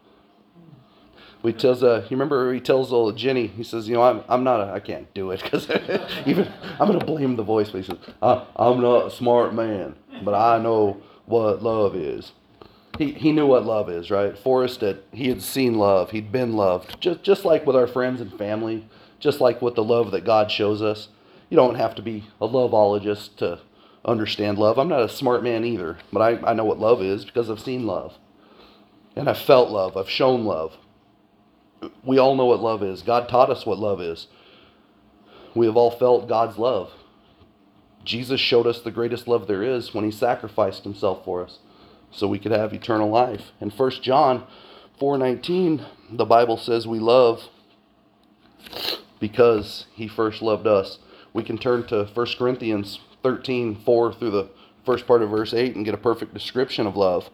He 1.45 1.53
tells 1.53 1.83
uh 1.83 2.01
you 2.03 2.15
remember 2.15 2.53
he 2.53 2.59
tells 2.59 2.93
old 2.93 3.17
Jenny 3.17 3.47
he 3.47 3.63
says 3.63 3.87
you 3.87 3.95
know 3.95 4.03
I'm 4.03 4.23
I'm 4.27 4.43
not 4.43 4.61
a, 4.61 4.71
I 4.71 4.79
can't 4.79 5.11
do 5.13 5.31
it. 5.31 5.41
Because 5.43 5.69
even 6.25 6.51
I'm 6.79 6.87
gonna 6.87 7.03
blame 7.03 7.35
the 7.35 7.43
voice 7.43 7.69
but 7.69 7.81
he 7.81 7.83
says 7.83 7.97
I, 8.21 8.45
I'm 8.55 8.81
not 8.81 9.07
a 9.07 9.11
smart 9.11 9.53
man 9.53 9.95
but 10.23 10.33
I 10.33 10.57
know 10.61 11.01
what 11.25 11.61
love 11.61 11.95
is. 11.95 12.31
He 12.97 13.11
he 13.11 13.31
knew 13.31 13.47
what 13.47 13.65
love 13.65 13.89
is 13.89 14.09
right? 14.09 14.37
Forrest 14.37 14.81
had 14.81 14.99
he 15.11 15.27
had 15.27 15.41
seen 15.41 15.77
love. 15.77 16.11
He'd 16.11 16.31
been 16.31 16.53
loved. 16.53 16.99
Just 17.01 17.23
just 17.23 17.45
like 17.45 17.65
with 17.65 17.75
our 17.75 17.87
friends 17.87 18.21
and 18.21 18.31
family 18.37 18.87
just 19.19 19.41
like 19.41 19.61
with 19.61 19.75
the 19.75 19.83
love 19.83 20.11
that 20.11 20.25
God 20.25 20.51
shows 20.51 20.81
us. 20.81 21.09
You 21.49 21.57
don't 21.57 21.75
have 21.75 21.95
to 21.95 22.01
be 22.01 22.25
a 22.39 22.47
loveologist 22.47 23.37
to 23.37 23.59
understand 24.03 24.57
love. 24.57 24.77
I'm 24.77 24.89
not 24.89 25.01
a 25.01 25.09
smart 25.09 25.43
man 25.43 25.65
either 25.65 25.97
but 26.13 26.21
I, 26.21 26.51
I 26.51 26.53
know 26.53 26.65
what 26.65 26.79
love 26.79 27.01
is 27.01 27.25
because 27.25 27.49
I've 27.49 27.59
seen 27.59 27.85
love. 27.85 28.13
And 29.17 29.29
I've 29.29 29.37
felt 29.37 29.69
love. 29.69 29.95
I've 29.95 30.09
shown 30.09 30.45
love 30.45 30.77
we 32.03 32.17
all 32.17 32.35
know 32.35 32.45
what 32.45 32.61
love 32.61 32.83
is. 32.83 33.01
God 33.01 33.29
taught 33.29 33.49
us 33.49 33.65
what 33.65 33.79
love 33.79 34.01
is. 34.01 34.27
We 35.53 35.65
have 35.65 35.75
all 35.75 35.91
felt 35.91 36.27
God's 36.27 36.57
love. 36.57 36.91
Jesus 38.03 38.39
showed 38.39 38.67
us 38.67 38.81
the 38.81 38.91
greatest 38.91 39.27
love 39.27 39.47
there 39.47 39.63
is 39.63 39.93
when 39.93 40.05
he 40.05 40.11
sacrificed 40.11 40.83
himself 40.83 41.25
for 41.25 41.43
us 41.43 41.59
so 42.11 42.27
we 42.27 42.39
could 42.39 42.51
have 42.51 42.73
eternal 42.73 43.09
life. 43.09 43.51
In 43.59 43.69
1 43.69 44.03
John 44.03 44.45
4:19, 44.99 45.85
the 46.11 46.25
Bible 46.25 46.57
says 46.57 46.87
we 46.87 46.99
love 46.99 47.49
because 49.19 49.87
he 49.93 50.07
first 50.07 50.41
loved 50.41 50.67
us. 50.67 50.99
We 51.33 51.43
can 51.43 51.57
turn 51.57 51.85
to 51.87 52.05
1 52.05 52.37
Corinthians 52.37 52.99
13, 53.23 53.75
4 53.75 54.13
through 54.13 54.31
the 54.31 54.49
first 54.85 55.07
part 55.07 55.21
of 55.21 55.29
verse 55.29 55.53
8 55.53 55.75
and 55.75 55.83
get 55.83 55.93
a 55.93 55.97
perfect 55.97 56.33
description 56.33 56.85
of 56.85 56.95
love. 56.95 57.29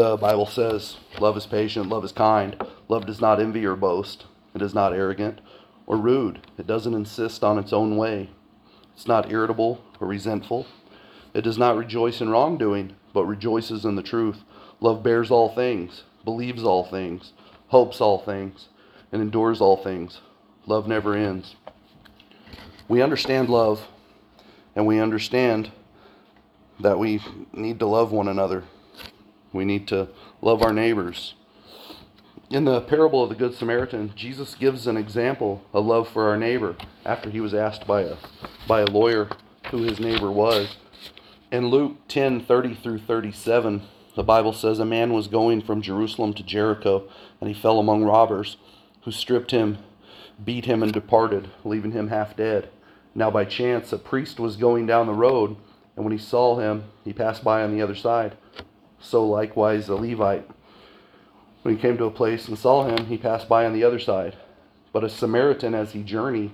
The 0.00 0.16
Bible 0.16 0.46
says, 0.46 0.96
Love 1.18 1.36
is 1.36 1.44
patient, 1.44 1.90
love 1.90 2.06
is 2.06 2.12
kind, 2.12 2.56
love 2.88 3.04
does 3.04 3.20
not 3.20 3.38
envy 3.38 3.66
or 3.66 3.76
boast, 3.76 4.24
it 4.54 4.62
is 4.62 4.72
not 4.72 4.94
arrogant 4.94 5.42
or 5.86 5.98
rude, 5.98 6.40
it 6.56 6.66
doesn't 6.66 6.94
insist 6.94 7.44
on 7.44 7.58
its 7.58 7.70
own 7.70 7.98
way, 7.98 8.30
it's 8.94 9.06
not 9.06 9.30
irritable 9.30 9.84
or 10.00 10.08
resentful, 10.08 10.66
it 11.34 11.42
does 11.42 11.58
not 11.58 11.76
rejoice 11.76 12.22
in 12.22 12.30
wrongdoing, 12.30 12.96
but 13.12 13.26
rejoices 13.26 13.84
in 13.84 13.94
the 13.94 14.02
truth. 14.02 14.38
Love 14.80 15.02
bears 15.02 15.30
all 15.30 15.54
things, 15.54 16.04
believes 16.24 16.64
all 16.64 16.86
things, 16.86 17.34
hopes 17.68 18.00
all 18.00 18.20
things, 18.20 18.68
and 19.12 19.20
endures 19.20 19.60
all 19.60 19.76
things. 19.76 20.22
Love 20.64 20.88
never 20.88 21.14
ends. 21.14 21.56
We 22.88 23.02
understand 23.02 23.50
love, 23.50 23.86
and 24.74 24.86
we 24.86 24.98
understand 24.98 25.70
that 26.80 26.98
we 26.98 27.20
need 27.52 27.78
to 27.80 27.86
love 27.86 28.12
one 28.12 28.28
another. 28.28 28.64
We 29.52 29.64
need 29.64 29.88
to 29.88 30.08
love 30.40 30.62
our 30.62 30.72
neighbors. 30.72 31.34
In 32.50 32.64
the 32.64 32.80
parable 32.80 33.22
of 33.22 33.28
the 33.28 33.36
Good 33.36 33.54
Samaritan, 33.54 34.12
Jesus 34.16 34.54
gives 34.54 34.86
an 34.86 34.96
example 34.96 35.62
of 35.72 35.86
love 35.86 36.08
for 36.08 36.28
our 36.28 36.36
neighbor 36.36 36.76
after 37.04 37.30
he 37.30 37.40
was 37.40 37.54
asked 37.54 37.86
by 37.86 38.02
a, 38.02 38.16
by 38.66 38.80
a 38.80 38.86
lawyer 38.86 39.28
who 39.70 39.82
his 39.82 40.00
neighbor 40.00 40.30
was. 40.30 40.76
In 41.52 41.68
Luke 41.68 41.96
10 42.08 42.40
30 42.40 42.74
through 42.74 42.98
37, 42.98 43.82
the 44.16 44.24
Bible 44.24 44.52
says 44.52 44.78
a 44.80 44.84
man 44.84 45.12
was 45.12 45.28
going 45.28 45.62
from 45.62 45.82
Jerusalem 45.82 46.34
to 46.34 46.42
Jericho, 46.42 47.08
and 47.40 47.48
he 47.48 47.54
fell 47.54 47.78
among 47.78 48.04
robbers, 48.04 48.56
who 49.02 49.12
stripped 49.12 49.52
him, 49.52 49.78
beat 50.44 50.64
him, 50.64 50.82
and 50.82 50.92
departed, 50.92 51.50
leaving 51.64 51.92
him 51.92 52.08
half 52.08 52.36
dead. 52.36 52.68
Now, 53.14 53.30
by 53.30 53.44
chance, 53.44 53.92
a 53.92 53.98
priest 53.98 54.40
was 54.40 54.56
going 54.56 54.86
down 54.86 55.06
the 55.06 55.12
road, 55.12 55.56
and 55.94 56.04
when 56.04 56.12
he 56.12 56.18
saw 56.18 56.58
him, 56.58 56.84
he 57.04 57.12
passed 57.12 57.44
by 57.44 57.62
on 57.62 57.74
the 57.74 57.82
other 57.82 57.94
side. 57.94 58.36
So 59.00 59.26
likewise 59.26 59.86
the 59.86 59.96
Levite. 59.96 60.48
When 61.62 61.74
he 61.74 61.80
came 61.80 61.98
to 61.98 62.04
a 62.04 62.10
place 62.10 62.48
and 62.48 62.58
saw 62.58 62.84
him, 62.84 63.06
he 63.06 63.18
passed 63.18 63.48
by 63.48 63.66
on 63.66 63.72
the 63.72 63.84
other 63.84 63.98
side. 63.98 64.36
But 64.92 65.04
a 65.04 65.08
Samaritan, 65.08 65.74
as 65.74 65.92
he 65.92 66.02
journeyed, 66.02 66.50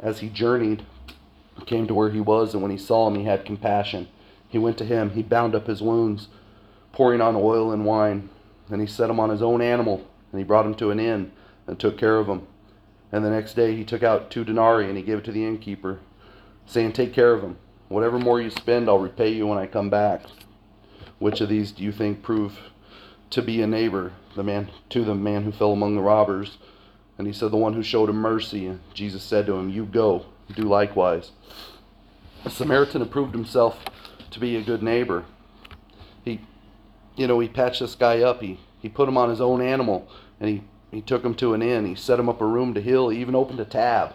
as 0.00 0.20
he 0.20 0.28
journeyed, 0.28 0.84
came 1.66 1.86
to 1.86 1.94
where 1.94 2.10
he 2.10 2.20
was, 2.20 2.54
and 2.54 2.62
when 2.62 2.70
he 2.70 2.78
saw 2.78 3.08
him, 3.08 3.16
he 3.16 3.24
had 3.24 3.44
compassion. 3.44 4.08
He 4.48 4.58
went 4.58 4.78
to 4.78 4.84
him, 4.84 5.10
he 5.10 5.22
bound 5.22 5.54
up 5.54 5.66
his 5.66 5.82
wounds, 5.82 6.28
pouring 6.92 7.20
on 7.20 7.36
oil 7.36 7.72
and 7.72 7.84
wine. 7.84 8.30
Then 8.68 8.80
he 8.80 8.86
set 8.86 9.10
him 9.10 9.20
on 9.20 9.30
his 9.30 9.42
own 9.42 9.60
animal, 9.60 10.06
and 10.30 10.38
he 10.38 10.44
brought 10.44 10.66
him 10.66 10.74
to 10.76 10.90
an 10.90 11.00
inn 11.00 11.32
and 11.66 11.78
took 11.78 11.98
care 11.98 12.18
of 12.18 12.28
him. 12.28 12.46
And 13.10 13.24
the 13.24 13.30
next 13.30 13.54
day 13.54 13.74
he 13.74 13.84
took 13.84 14.02
out 14.02 14.30
two 14.30 14.44
denarii 14.44 14.88
and 14.88 14.96
he 14.96 15.02
gave 15.02 15.18
it 15.18 15.24
to 15.24 15.32
the 15.32 15.44
innkeeper, 15.44 16.00
saying, 16.66 16.92
Take 16.92 17.14
care 17.14 17.32
of 17.32 17.42
him. 17.42 17.56
Whatever 17.88 18.18
more 18.18 18.40
you 18.40 18.50
spend, 18.50 18.88
I'll 18.88 18.98
repay 18.98 19.30
you 19.30 19.46
when 19.46 19.58
I 19.58 19.66
come 19.66 19.88
back. 19.88 20.22
Which 21.18 21.40
of 21.40 21.48
these 21.48 21.72
do 21.72 21.82
you 21.82 21.92
think 21.92 22.22
prove 22.22 22.58
to 23.30 23.42
be 23.42 23.60
a 23.60 23.66
neighbor, 23.66 24.12
the 24.36 24.42
man 24.42 24.70
to 24.90 25.04
the 25.04 25.14
man 25.14 25.44
who 25.44 25.52
fell 25.52 25.72
among 25.72 25.94
the 25.94 26.02
robbers? 26.02 26.58
And 27.16 27.26
he 27.26 27.32
said, 27.32 27.50
The 27.50 27.56
one 27.56 27.74
who 27.74 27.82
showed 27.82 28.08
him 28.08 28.16
mercy. 28.16 28.66
And 28.66 28.80
Jesus 28.94 29.24
said 29.24 29.46
to 29.46 29.54
him, 29.54 29.68
You 29.68 29.84
go, 29.84 30.26
do 30.54 30.62
likewise. 30.62 31.32
The 32.44 32.50
Samaritan 32.50 33.02
approved 33.02 33.34
himself 33.34 33.84
to 34.30 34.40
be 34.40 34.56
a 34.56 34.62
good 34.62 34.82
neighbor. 34.82 35.24
He, 36.24 36.40
you 37.16 37.26
know, 37.26 37.40
he 37.40 37.48
patched 37.48 37.80
this 37.80 37.96
guy 37.96 38.20
up. 38.20 38.40
He, 38.40 38.60
he 38.80 38.88
put 38.88 39.08
him 39.08 39.18
on 39.18 39.30
his 39.30 39.40
own 39.40 39.60
animal 39.60 40.08
and 40.40 40.48
he, 40.48 40.62
he 40.90 41.00
took 41.00 41.24
him 41.24 41.34
to 41.36 41.54
an 41.54 41.62
inn. 41.62 41.84
He 41.84 41.94
set 41.96 42.20
him 42.20 42.28
up 42.28 42.40
a 42.40 42.46
room 42.46 42.74
to 42.74 42.80
heal. 42.80 43.08
He 43.08 43.20
even 43.20 43.34
opened 43.34 43.60
a 43.60 43.64
tab 43.64 44.14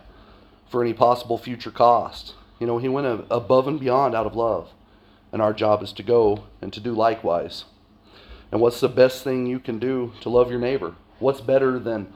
for 0.69 0.81
any 0.81 0.93
possible 0.93 1.37
future 1.37 1.71
cost. 1.71 2.33
You 2.59 2.67
know, 2.67 2.77
he 2.77 2.87
went 2.87 3.25
above 3.29 3.67
and 3.67 3.79
beyond 3.79 4.15
out 4.15 4.25
of 4.25 4.35
love. 4.35 4.69
And 5.33 5.41
our 5.41 5.51
job 5.51 5.83
is 5.83 5.91
to 5.93 6.03
go 6.03 6.45
and 6.61 6.71
to 6.71 6.79
do 6.79 6.93
likewise. 6.93 7.65
And 8.49 8.61
what's 8.61 8.79
the 8.79 8.87
best 8.87 9.21
thing 9.23 9.45
you 9.45 9.59
can 9.59 9.79
do 9.79 10.13
to 10.21 10.29
love 10.29 10.49
your 10.49 10.59
neighbor? 10.59 10.95
What's 11.19 11.41
better 11.41 11.77
than 11.77 12.13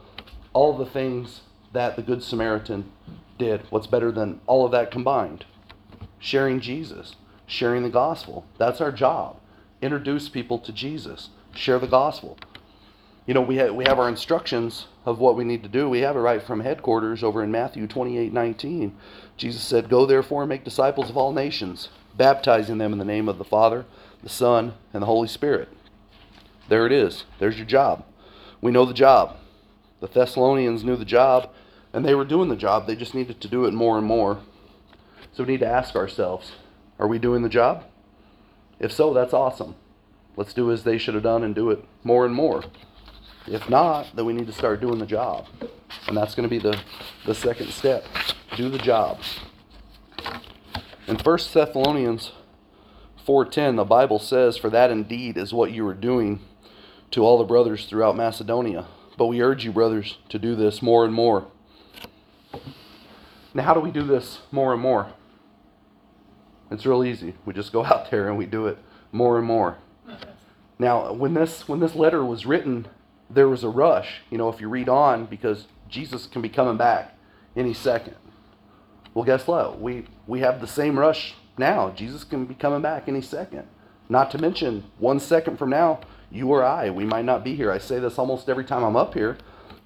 all 0.54 0.74
the 0.74 0.86
things 0.86 1.42
that 1.74 1.96
the 1.96 2.02
Good 2.02 2.22
Samaritan 2.22 2.90
did? 3.38 3.64
What's 3.68 3.86
better 3.86 4.10
than 4.10 4.40
all 4.46 4.64
of 4.64 4.72
that 4.72 4.90
combined? 4.90 5.44
Sharing 6.18 6.60
Jesus 6.60 7.16
sharing 7.48 7.82
the 7.82 7.88
gospel. 7.88 8.44
That's 8.58 8.80
our 8.80 8.92
job. 8.92 9.40
Introduce 9.82 10.28
people 10.28 10.58
to 10.60 10.72
Jesus. 10.72 11.30
Share 11.54 11.80
the 11.80 11.88
gospel. 11.88 12.38
You 13.26 13.34
know, 13.34 13.40
we 13.40 13.56
have, 13.56 13.74
we 13.74 13.84
have 13.84 13.98
our 13.98 14.08
instructions 14.08 14.86
of 15.04 15.18
what 15.18 15.36
we 15.36 15.44
need 15.44 15.62
to 15.62 15.68
do. 15.68 15.88
We 15.88 16.00
have 16.00 16.16
it 16.16 16.20
right 16.20 16.42
from 16.42 16.60
headquarters 16.60 17.24
over 17.24 17.42
in 17.42 17.50
Matthew 17.50 17.86
28 17.86 18.32
19. 18.32 18.96
Jesus 19.36 19.62
said, 19.62 19.88
Go 19.88 20.06
therefore 20.06 20.42
and 20.42 20.48
make 20.48 20.64
disciples 20.64 21.10
of 21.10 21.16
all 21.16 21.32
nations, 21.32 21.88
baptizing 22.18 22.76
them 22.76 22.92
in 22.92 22.98
the 22.98 23.04
name 23.04 23.28
of 23.28 23.38
the 23.38 23.44
Father, 23.44 23.86
the 24.22 24.28
Son, 24.28 24.74
and 24.92 25.02
the 25.02 25.06
Holy 25.06 25.28
Spirit. 25.28 25.68
There 26.68 26.84
it 26.84 26.92
is. 26.92 27.24
There's 27.38 27.56
your 27.56 27.66
job. 27.66 28.04
We 28.60 28.72
know 28.72 28.84
the 28.84 28.92
job. 28.92 29.36
The 30.00 30.08
Thessalonians 30.08 30.84
knew 30.84 30.96
the 30.96 31.04
job, 31.04 31.50
and 31.92 32.04
they 32.04 32.14
were 32.14 32.24
doing 32.24 32.48
the 32.48 32.56
job. 32.56 32.86
They 32.86 32.96
just 32.96 33.14
needed 33.14 33.40
to 33.40 33.48
do 33.48 33.64
it 33.64 33.72
more 33.72 33.96
and 33.96 34.06
more. 34.06 34.40
So 35.32 35.44
we 35.44 35.52
need 35.52 35.60
to 35.60 35.66
ask 35.66 35.96
ourselves 35.96 36.52
are 36.98 37.06
we 37.06 37.18
doing 37.18 37.42
the 37.42 37.48
job? 37.48 37.84
If 38.80 38.92
so, 38.92 39.14
that's 39.14 39.32
awesome. 39.32 39.76
Let's 40.36 40.52
do 40.52 40.70
as 40.72 40.82
they 40.82 40.98
should 40.98 41.14
have 41.14 41.22
done 41.22 41.44
and 41.44 41.54
do 41.54 41.70
it 41.70 41.84
more 42.02 42.26
and 42.26 42.34
more. 42.34 42.64
If 43.46 43.68
not, 43.68 44.08
then 44.14 44.24
we 44.24 44.32
need 44.32 44.46
to 44.46 44.52
start 44.52 44.80
doing 44.80 44.98
the 44.98 45.06
job. 45.06 45.46
And 46.06 46.16
that's 46.16 46.34
going 46.34 46.48
to 46.48 46.50
be 46.50 46.58
the, 46.58 46.78
the 47.24 47.34
second 47.34 47.70
step. 47.70 48.04
Do 48.56 48.68
the 48.68 48.78
job. 48.78 49.20
In 51.08 51.16
1 51.16 51.38
Thessalonians 51.54 52.32
4:10, 53.26 53.76
the 53.76 53.84
Bible 53.84 54.18
says, 54.18 54.58
"For 54.58 54.68
that 54.68 54.90
indeed 54.90 55.38
is 55.38 55.54
what 55.54 55.72
you 55.72 55.88
are 55.88 55.94
doing 55.94 56.40
to 57.12 57.24
all 57.24 57.38
the 57.38 57.44
brothers 57.44 57.86
throughout 57.86 58.14
Macedonia. 58.14 58.84
But 59.16 59.28
we 59.28 59.40
urge 59.40 59.64
you, 59.64 59.72
brothers, 59.72 60.18
to 60.28 60.38
do 60.38 60.54
this 60.54 60.82
more 60.82 61.06
and 61.06 61.14
more." 61.14 61.46
Now, 63.54 63.62
how 63.62 63.72
do 63.72 63.80
we 63.80 63.90
do 63.90 64.02
this 64.02 64.42
more 64.52 64.74
and 64.74 64.82
more? 64.82 65.06
It's 66.70 66.84
real 66.84 67.02
easy. 67.02 67.32
We 67.46 67.54
just 67.54 67.72
go 67.72 67.84
out 67.86 68.10
there 68.10 68.28
and 68.28 68.36
we 68.36 68.44
do 68.44 68.66
it 68.66 68.76
more 69.10 69.38
and 69.38 69.46
more. 69.46 69.78
Now, 70.78 71.14
when 71.14 71.32
this 71.32 71.66
when 71.66 71.80
this 71.80 71.94
letter 71.94 72.22
was 72.22 72.44
written, 72.44 72.86
there 73.30 73.48
was 73.48 73.64
a 73.64 73.70
rush. 73.70 74.20
You 74.28 74.36
know, 74.36 74.50
if 74.50 74.60
you 74.60 74.68
read 74.68 74.90
on, 74.90 75.24
because 75.24 75.68
Jesus 75.88 76.26
can 76.26 76.42
be 76.42 76.50
coming 76.50 76.76
back 76.76 77.16
any 77.56 77.72
second. 77.72 78.14
Well, 79.14 79.24
guess 79.24 79.46
what? 79.46 79.80
We 79.80 80.06
we 80.26 80.40
have 80.40 80.60
the 80.60 80.66
same 80.66 80.98
rush 80.98 81.34
now. 81.56 81.90
Jesus 81.90 82.24
can 82.24 82.44
be 82.46 82.54
coming 82.54 82.82
back 82.82 83.08
any 83.08 83.20
second. 83.20 83.66
Not 84.08 84.30
to 84.30 84.38
mention, 84.38 84.84
one 84.98 85.20
second 85.20 85.58
from 85.58 85.70
now, 85.70 86.00
you 86.30 86.48
or 86.48 86.64
I, 86.64 86.90
we 86.90 87.04
might 87.04 87.24
not 87.24 87.44
be 87.44 87.54
here. 87.54 87.70
I 87.70 87.78
say 87.78 87.98
this 87.98 88.18
almost 88.18 88.48
every 88.48 88.64
time 88.64 88.82
I'm 88.82 88.96
up 88.96 89.14
here 89.14 89.36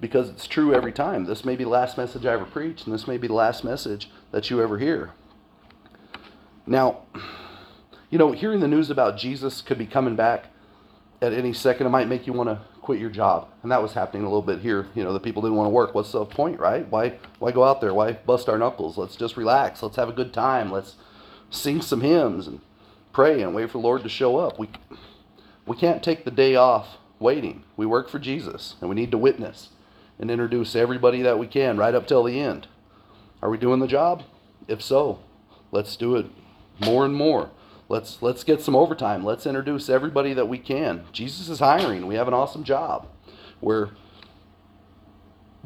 because 0.00 0.28
it's 0.28 0.46
true 0.46 0.74
every 0.74 0.92
time. 0.92 1.24
This 1.24 1.44
may 1.44 1.56
be 1.56 1.64
the 1.64 1.70
last 1.70 1.96
message 1.96 2.26
I 2.26 2.32
ever 2.32 2.44
preach, 2.44 2.84
and 2.84 2.92
this 2.92 3.06
may 3.06 3.16
be 3.16 3.28
the 3.28 3.34
last 3.34 3.64
message 3.64 4.10
that 4.32 4.50
you 4.50 4.60
ever 4.60 4.78
hear. 4.78 5.12
Now, 6.66 7.02
you 8.10 8.18
know, 8.18 8.32
hearing 8.32 8.60
the 8.60 8.68
news 8.68 8.90
about 8.90 9.16
Jesus 9.16 9.62
could 9.62 9.78
be 9.78 9.86
coming 9.86 10.16
back 10.16 10.46
at 11.22 11.32
any 11.32 11.52
second, 11.52 11.86
it 11.86 11.90
might 11.90 12.08
make 12.08 12.26
you 12.26 12.32
want 12.32 12.48
to 12.48 12.58
quit 12.82 12.98
your 12.98 13.08
job. 13.08 13.48
And 13.62 13.70
that 13.70 13.80
was 13.80 13.92
happening 13.92 14.24
a 14.24 14.26
little 14.26 14.42
bit 14.42 14.58
here. 14.58 14.88
You 14.94 15.04
know, 15.04 15.12
the 15.12 15.20
people 15.20 15.40
didn't 15.40 15.56
want 15.56 15.66
to 15.66 15.70
work. 15.70 15.94
What's 15.94 16.12
the 16.12 16.24
point, 16.24 16.58
right? 16.58 16.86
Why 16.90 17.18
why 17.38 17.52
go 17.52 17.62
out 17.62 17.80
there? 17.80 17.94
Why 17.94 18.12
bust 18.12 18.48
our 18.48 18.58
knuckles? 18.58 18.98
Let's 18.98 19.14
just 19.14 19.36
relax. 19.36 19.82
Let's 19.82 19.96
have 19.96 20.08
a 20.08 20.12
good 20.12 20.34
time. 20.34 20.72
Let's 20.72 20.96
sing 21.48 21.80
some 21.80 22.00
hymns 22.00 22.48
and 22.48 22.60
pray 23.12 23.40
and 23.40 23.54
wait 23.54 23.70
for 23.70 23.78
the 23.78 23.86
Lord 23.86 24.02
to 24.02 24.08
show 24.08 24.36
up. 24.36 24.58
We 24.58 24.68
we 25.64 25.76
can't 25.76 26.02
take 26.02 26.24
the 26.24 26.30
day 26.32 26.56
off 26.56 26.98
waiting. 27.20 27.62
We 27.76 27.86
work 27.86 28.08
for 28.08 28.18
Jesus 28.18 28.74
and 28.80 28.90
we 28.90 28.96
need 28.96 29.12
to 29.12 29.18
witness 29.18 29.68
and 30.18 30.30
introduce 30.30 30.74
everybody 30.74 31.22
that 31.22 31.38
we 31.38 31.46
can 31.46 31.76
right 31.78 31.94
up 31.94 32.08
till 32.08 32.24
the 32.24 32.40
end. 32.40 32.66
Are 33.40 33.50
we 33.50 33.58
doing 33.58 33.78
the 33.78 33.86
job? 33.86 34.24
If 34.66 34.82
so, 34.82 35.20
let's 35.70 35.96
do 35.96 36.16
it 36.16 36.26
more 36.80 37.04
and 37.04 37.14
more. 37.14 37.50
Let's 37.92 38.22
let's 38.22 38.42
get 38.42 38.62
some 38.62 38.74
overtime. 38.74 39.22
Let's 39.22 39.44
introduce 39.44 39.90
everybody 39.90 40.32
that 40.32 40.48
we 40.48 40.56
can. 40.56 41.04
Jesus 41.12 41.50
is 41.50 41.58
hiring. 41.58 42.06
We 42.06 42.14
have 42.14 42.26
an 42.26 42.32
awesome 42.32 42.64
job. 42.64 43.06
We're 43.60 43.90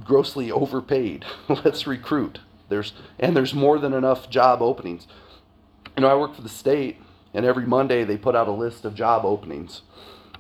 grossly 0.03 0.51
overpaid. 0.51 1.25
let's 1.49 1.87
recruit. 1.87 2.41
There's 2.69 2.95
and 3.21 3.37
there's 3.37 3.55
more 3.55 3.79
than 3.79 3.93
enough 3.93 4.29
job 4.29 4.61
openings. 4.61 5.07
You 5.97 6.01
know, 6.01 6.09
I 6.09 6.17
work 6.17 6.35
for 6.35 6.43
the 6.43 6.49
state, 6.49 6.97
and 7.33 7.47
every 7.47 7.65
Monday 7.65 8.03
they 8.03 8.17
put 8.17 8.35
out 8.35 8.49
a 8.49 8.53
list 8.53 8.85
of 8.85 8.97
job 8.97 9.25
openings, 9.25 9.83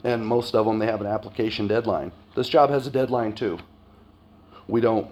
and 0.03 0.27
most 0.27 0.57
of 0.57 0.67
them 0.67 0.81
they 0.81 0.87
have 0.87 1.01
an 1.01 1.07
application 1.07 1.69
deadline. 1.69 2.11
This 2.35 2.49
job 2.49 2.69
has 2.71 2.89
a 2.89 2.91
deadline 2.91 3.33
too. 3.33 3.61
We 4.67 4.81
don't 4.81 5.09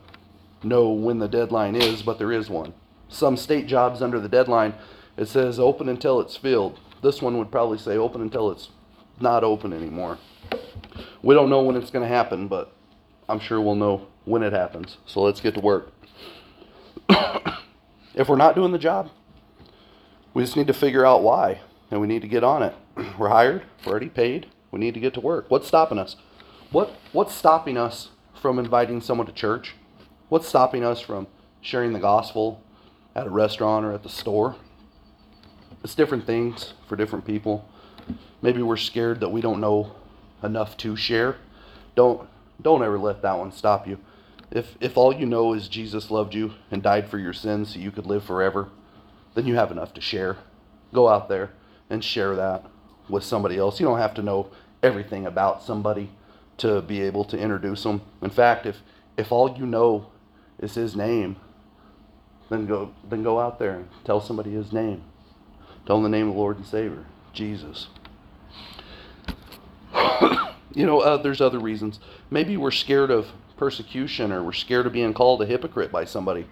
know 0.64 0.90
when 0.90 1.20
the 1.20 1.28
deadline 1.28 1.76
is, 1.76 2.02
but 2.02 2.18
there 2.18 2.32
is 2.32 2.50
one. 2.50 2.74
Some 3.08 3.36
state 3.36 3.68
jobs 3.68 4.02
under 4.02 4.18
the 4.18 4.28
deadline 4.28 4.74
It 5.16 5.26
says 5.26 5.60
open 5.60 5.88
until 5.88 6.20
it's 6.20 6.36
filled. 6.36 6.78
This 7.02 7.22
one 7.22 7.38
would 7.38 7.50
probably 7.50 7.78
say 7.78 7.96
open 7.96 8.20
until 8.20 8.50
it's 8.50 8.70
not 9.20 9.44
open 9.44 9.72
anymore. 9.72 10.18
We 11.22 11.34
don't 11.34 11.50
know 11.50 11.62
when 11.62 11.76
it's 11.76 11.90
going 11.90 12.02
to 12.08 12.14
happen, 12.14 12.48
but 12.48 12.72
I'm 13.28 13.40
sure 13.40 13.60
we'll 13.60 13.74
know 13.76 14.08
when 14.24 14.42
it 14.42 14.52
happens. 14.52 14.98
So 15.06 15.22
let's 15.22 15.40
get 15.40 15.54
to 15.54 15.60
work. 15.60 15.92
if 18.14 18.28
we're 18.28 18.36
not 18.36 18.54
doing 18.54 18.72
the 18.72 18.78
job, 18.78 19.10
we 20.32 20.42
just 20.42 20.56
need 20.56 20.66
to 20.66 20.74
figure 20.74 21.06
out 21.06 21.22
why 21.22 21.60
and 21.90 22.00
we 22.00 22.06
need 22.06 22.22
to 22.22 22.28
get 22.28 22.42
on 22.42 22.62
it. 22.62 22.74
We're 23.18 23.28
hired, 23.28 23.62
we're 23.84 23.92
already 23.92 24.08
paid, 24.08 24.46
we 24.70 24.80
need 24.80 24.94
to 24.94 25.00
get 25.00 25.14
to 25.14 25.20
work. 25.20 25.46
What's 25.48 25.68
stopping 25.68 25.98
us? 25.98 26.16
What 26.70 26.96
what's 27.12 27.34
stopping 27.34 27.76
us 27.76 28.08
from 28.40 28.58
inviting 28.58 29.00
someone 29.00 29.26
to 29.26 29.32
church? 29.32 29.74
What's 30.28 30.48
stopping 30.48 30.84
us 30.84 31.00
from 31.00 31.28
sharing 31.60 31.92
the 31.92 32.00
gospel 32.00 32.60
at 33.14 33.26
a 33.26 33.30
restaurant 33.30 33.84
or 33.84 33.92
at 33.92 34.02
the 34.02 34.08
store? 34.08 34.56
It's 35.84 35.94
different 35.94 36.24
things 36.24 36.72
for 36.88 36.96
different 36.96 37.26
people. 37.26 37.68
Maybe 38.40 38.62
we're 38.62 38.78
scared 38.78 39.20
that 39.20 39.28
we 39.28 39.42
don't 39.42 39.60
know 39.60 39.92
enough 40.42 40.78
to 40.78 40.96
share. 40.96 41.36
Don't 41.94 42.26
don't 42.62 42.82
ever 42.82 42.98
let 42.98 43.20
that 43.20 43.38
one 43.38 43.52
stop 43.52 43.86
you. 43.86 43.98
If 44.50 44.76
if 44.80 44.96
all 44.96 45.12
you 45.12 45.26
know 45.26 45.52
is 45.52 45.68
Jesus 45.68 46.10
loved 46.10 46.34
you 46.34 46.54
and 46.70 46.82
died 46.82 47.10
for 47.10 47.18
your 47.18 47.34
sins 47.34 47.74
so 47.74 47.80
you 47.80 47.90
could 47.90 48.06
live 48.06 48.24
forever, 48.24 48.70
then 49.34 49.46
you 49.46 49.56
have 49.56 49.70
enough 49.70 49.92
to 49.94 50.00
share. 50.00 50.38
Go 50.94 51.08
out 51.08 51.28
there 51.28 51.50
and 51.90 52.02
share 52.02 52.34
that 52.34 52.64
with 53.10 53.22
somebody 53.22 53.58
else. 53.58 53.78
You 53.78 53.84
don't 53.84 53.98
have 53.98 54.14
to 54.14 54.22
know 54.22 54.48
everything 54.82 55.26
about 55.26 55.62
somebody 55.62 56.08
to 56.58 56.80
be 56.80 57.02
able 57.02 57.24
to 57.24 57.38
introduce 57.38 57.82
them. 57.82 58.00
In 58.22 58.30
fact, 58.30 58.64
if 58.64 58.78
if 59.18 59.30
all 59.30 59.54
you 59.58 59.66
know 59.66 60.06
is 60.58 60.76
his 60.76 60.96
name, 60.96 61.36
then 62.48 62.64
go 62.64 62.94
then 63.06 63.22
go 63.22 63.38
out 63.38 63.58
there 63.58 63.74
and 63.74 63.88
tell 64.04 64.22
somebody 64.22 64.52
his 64.52 64.72
name. 64.72 65.02
Tell 65.86 65.96
them 66.00 66.10
the 66.10 66.16
name 66.16 66.28
of 66.28 66.34
the 66.34 66.40
Lord 66.40 66.56
and 66.56 66.66
Savior, 66.66 67.04
Jesus. 67.32 67.88
you 70.74 70.86
know, 70.86 71.00
uh, 71.00 71.16
there's 71.18 71.40
other 71.40 71.58
reasons. 71.58 72.00
Maybe 72.30 72.56
we're 72.56 72.70
scared 72.70 73.10
of 73.10 73.28
persecution 73.56 74.32
or 74.32 74.42
we're 74.42 74.52
scared 74.52 74.86
of 74.86 74.92
being 74.92 75.14
called 75.14 75.42
a 75.42 75.46
hypocrite 75.46 75.92
by 75.92 76.04
somebody. 76.04 76.46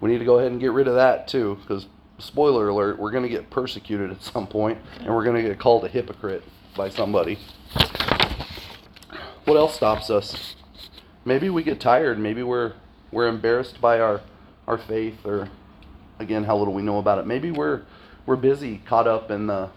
We 0.00 0.10
need 0.10 0.18
to 0.18 0.24
go 0.24 0.38
ahead 0.38 0.50
and 0.52 0.60
get 0.60 0.72
rid 0.72 0.88
of 0.88 0.94
that 0.94 1.28
too, 1.28 1.58
because 1.62 1.86
spoiler 2.18 2.68
alert, 2.68 2.98
we're 2.98 3.10
going 3.10 3.22
to 3.22 3.28
get 3.28 3.50
persecuted 3.50 4.10
at 4.10 4.22
some 4.22 4.46
point 4.46 4.78
and 4.98 5.14
we're 5.14 5.24
going 5.24 5.36
to 5.36 5.48
get 5.48 5.58
called 5.58 5.84
a 5.84 5.88
hypocrite 5.88 6.42
by 6.76 6.88
somebody. 6.88 7.38
What 9.44 9.56
else 9.56 9.76
stops 9.76 10.10
us? 10.10 10.56
Maybe 11.24 11.48
we 11.48 11.62
get 11.62 11.80
tired. 11.80 12.18
Maybe 12.18 12.42
we're 12.42 12.74
we're 13.10 13.28
embarrassed 13.28 13.80
by 13.80 14.00
our 14.00 14.20
our 14.66 14.78
faith 14.78 15.24
or 15.24 15.50
again 16.18 16.44
how 16.44 16.56
little 16.56 16.74
we 16.74 16.82
know 16.82 16.98
about 16.98 17.18
it. 17.18 17.26
Maybe 17.26 17.50
we're 17.50 17.82
we're 18.26 18.36
busy, 18.36 18.78
caught 18.86 19.06
up 19.06 19.30
in 19.30 19.46
the 19.46 19.70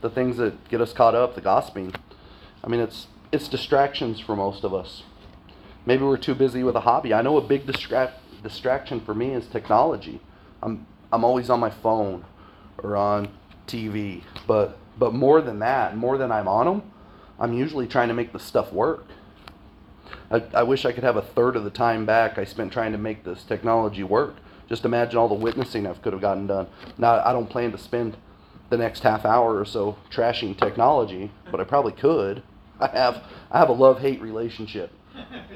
the 0.00 0.10
things 0.10 0.36
that 0.36 0.68
get 0.68 0.80
us 0.80 0.92
caught 0.92 1.14
up, 1.14 1.34
the 1.34 1.40
gossiping. 1.40 1.94
I 2.64 2.68
mean, 2.68 2.80
it's 2.80 3.06
it's 3.30 3.48
distractions 3.48 4.20
for 4.20 4.36
most 4.36 4.64
of 4.64 4.74
us. 4.74 5.02
Maybe 5.86 6.04
we're 6.04 6.16
too 6.16 6.34
busy 6.34 6.62
with 6.62 6.76
a 6.76 6.80
hobby. 6.80 7.14
I 7.14 7.22
know 7.22 7.36
a 7.36 7.40
big 7.40 7.66
distract 7.66 8.20
distraction 8.42 9.00
for 9.00 9.14
me 9.14 9.30
is 9.30 9.46
technology. 9.46 10.20
I'm 10.62 10.86
I'm 11.12 11.24
always 11.24 11.50
on 11.50 11.60
my 11.60 11.70
phone 11.70 12.24
or 12.82 12.96
on 12.96 13.28
TV. 13.66 14.22
But 14.46 14.78
but 14.98 15.14
more 15.14 15.40
than 15.40 15.58
that, 15.60 15.96
more 15.96 16.18
than 16.18 16.30
I'm 16.30 16.48
on 16.48 16.66
them, 16.66 16.92
I'm 17.38 17.52
usually 17.54 17.86
trying 17.86 18.08
to 18.08 18.14
make 18.14 18.32
the 18.32 18.38
stuff 18.38 18.72
work. 18.72 19.06
I, 20.30 20.42
I 20.54 20.62
wish 20.62 20.84
I 20.84 20.92
could 20.92 21.04
have 21.04 21.16
a 21.16 21.22
third 21.22 21.56
of 21.56 21.64
the 21.64 21.70
time 21.70 22.06
back 22.06 22.38
I 22.38 22.44
spent 22.44 22.72
trying 22.72 22.92
to 22.92 22.98
make 22.98 23.24
this 23.24 23.44
technology 23.44 24.02
work. 24.02 24.36
Just 24.72 24.86
imagine 24.86 25.18
all 25.18 25.28
the 25.28 25.34
witnessing 25.34 25.86
I 25.86 25.92
could 25.92 26.14
have 26.14 26.22
gotten 26.22 26.46
done. 26.46 26.66
Now 26.96 27.22
I 27.22 27.34
don't 27.34 27.50
plan 27.50 27.72
to 27.72 27.78
spend 27.78 28.16
the 28.70 28.78
next 28.78 29.02
half 29.02 29.26
hour 29.26 29.58
or 29.58 29.66
so 29.66 29.98
trashing 30.10 30.56
technology, 30.56 31.30
but 31.50 31.60
I 31.60 31.64
probably 31.64 31.92
could. 31.92 32.42
I 32.80 32.86
have 32.86 33.22
I 33.50 33.58
have 33.58 33.68
a 33.68 33.74
love 33.74 34.00
hate 34.00 34.22
relationship 34.22 34.90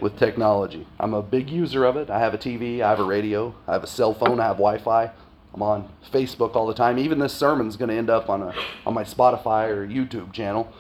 with 0.03 0.19
technology. 0.19 0.87
I'm 1.01 1.15
a 1.15 1.23
big 1.23 1.49
user 1.49 1.87
of 1.87 1.97
it. 1.97 2.11
I 2.11 2.19
have 2.19 2.35
a 2.35 2.39
TV, 2.39 2.83
I 2.83 2.91
have 2.91 3.01
a 3.01 3.05
radio, 3.05 3.55
I 3.67 3.73
have 3.73 3.83
a 3.83 3.87
cell 3.87 4.13
phone, 4.13 4.39
I 4.39 4.49
have 4.49 4.59
Wi-Fi. 4.59 5.11
I'm 5.55 5.63
on 5.63 5.89
Facebook 6.13 6.55
all 6.55 6.67
the 6.67 6.75
time. 6.75 6.99
Even 6.99 7.19
this 7.19 7.33
sermon's 7.33 7.79
going 7.79 7.89
to 7.89 7.97
end 7.97 8.11
up 8.11 8.29
on 8.29 8.43
a 8.43 8.55
on 8.85 8.93
my 8.93 9.05
Spotify 9.05 9.71
or 9.71 9.89
YouTube 9.89 10.35
channel, 10.35 10.71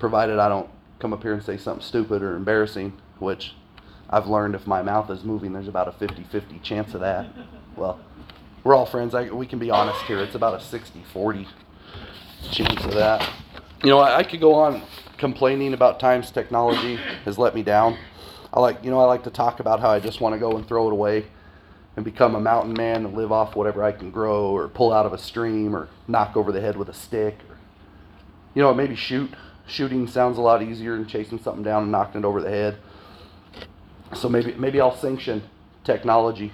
provided 0.00 0.40
I 0.40 0.48
don't 0.48 0.68
come 0.98 1.12
up 1.12 1.22
here 1.22 1.34
and 1.34 1.42
say 1.44 1.56
something 1.56 1.86
stupid 1.86 2.20
or 2.20 2.34
embarrassing, 2.34 2.94
which 3.20 3.54
I've 4.10 4.26
learned 4.26 4.56
if 4.56 4.66
my 4.66 4.82
mouth 4.82 5.08
is 5.08 5.22
moving, 5.22 5.52
there's 5.52 5.68
about 5.68 5.86
a 5.86 5.92
50-50 5.92 6.60
chance 6.62 6.94
of 6.94 7.00
that. 7.00 7.28
Well, 7.76 8.00
we're 8.64 8.74
all 8.74 8.84
friends. 8.84 9.14
I, 9.14 9.30
we 9.30 9.46
can 9.46 9.60
be 9.60 9.70
honest 9.70 10.02
here. 10.02 10.18
It's 10.18 10.34
about 10.34 10.54
a 10.54 10.64
60-40 10.64 11.46
chance 12.50 12.84
of 12.84 12.92
that. 12.94 13.30
You 13.84 13.90
know, 13.90 14.00
I, 14.00 14.18
I 14.18 14.22
could 14.24 14.40
go 14.40 14.54
on 14.54 14.82
complaining 15.16 15.74
about 15.74 16.00
times 16.00 16.30
technology 16.32 16.96
has 17.24 17.38
let 17.38 17.54
me 17.54 17.62
down. 17.62 17.96
I 18.52 18.58
like, 18.58 18.82
you 18.82 18.90
know, 18.90 18.98
I 18.98 19.04
like 19.04 19.22
to 19.24 19.30
talk 19.30 19.60
about 19.60 19.78
how 19.78 19.90
I 19.90 20.00
just 20.00 20.20
want 20.20 20.34
to 20.34 20.40
go 20.40 20.56
and 20.56 20.66
throw 20.66 20.88
it 20.88 20.92
away 20.92 21.26
and 21.94 22.04
become 22.04 22.34
a 22.34 22.40
mountain 22.40 22.72
man 22.72 23.04
and 23.04 23.14
live 23.14 23.30
off 23.30 23.54
whatever 23.54 23.84
I 23.84 23.92
can 23.92 24.10
grow 24.10 24.50
or 24.50 24.66
pull 24.68 24.92
out 24.92 25.06
of 25.06 25.12
a 25.12 25.18
stream 25.18 25.74
or 25.76 25.88
knock 26.08 26.36
over 26.36 26.50
the 26.50 26.60
head 26.60 26.76
with 26.76 26.88
a 26.88 26.94
stick. 26.94 27.38
Or, 27.48 27.56
you 28.54 28.62
know, 28.62 28.74
maybe 28.74 28.96
shoot. 28.96 29.30
Shooting 29.68 30.08
sounds 30.08 30.36
a 30.36 30.40
lot 30.40 30.62
easier 30.62 30.96
than 30.96 31.06
chasing 31.06 31.40
something 31.40 31.62
down 31.62 31.84
and 31.84 31.92
knocking 31.92 32.22
it 32.22 32.24
over 32.24 32.40
the 32.40 32.50
head. 32.50 32.78
So 34.14 34.28
maybe 34.28 34.54
maybe 34.54 34.80
I'll 34.80 34.96
sanction 34.96 35.42
technology 35.84 36.52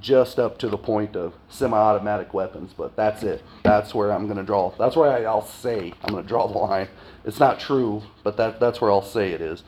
just 0.00 0.38
up 0.38 0.58
to 0.58 0.68
the 0.68 0.78
point 0.78 1.14
of 1.14 1.34
semi-automatic 1.50 2.32
weapons, 2.32 2.72
but 2.76 2.96
that's 2.96 3.22
it. 3.22 3.42
That's 3.64 3.94
where 3.94 4.12
I'm 4.12 4.24
going 4.24 4.38
to 4.38 4.42
draw. 4.42 4.72
That's 4.78 4.96
where 4.96 5.10
I, 5.10 5.24
I'll 5.24 5.46
say 5.46 5.92
I'm 6.02 6.12
going 6.12 6.22
to 6.22 6.28
draw 6.28 6.46
the 6.46 6.56
line. 6.58 6.88
It's 7.24 7.38
not 7.38 7.60
true, 7.60 8.02
but 8.24 8.36
that 8.38 8.60
that's 8.60 8.80
where 8.80 8.90
I'll 8.90 9.02
say 9.02 9.32
it 9.32 9.40
is. 9.40 9.62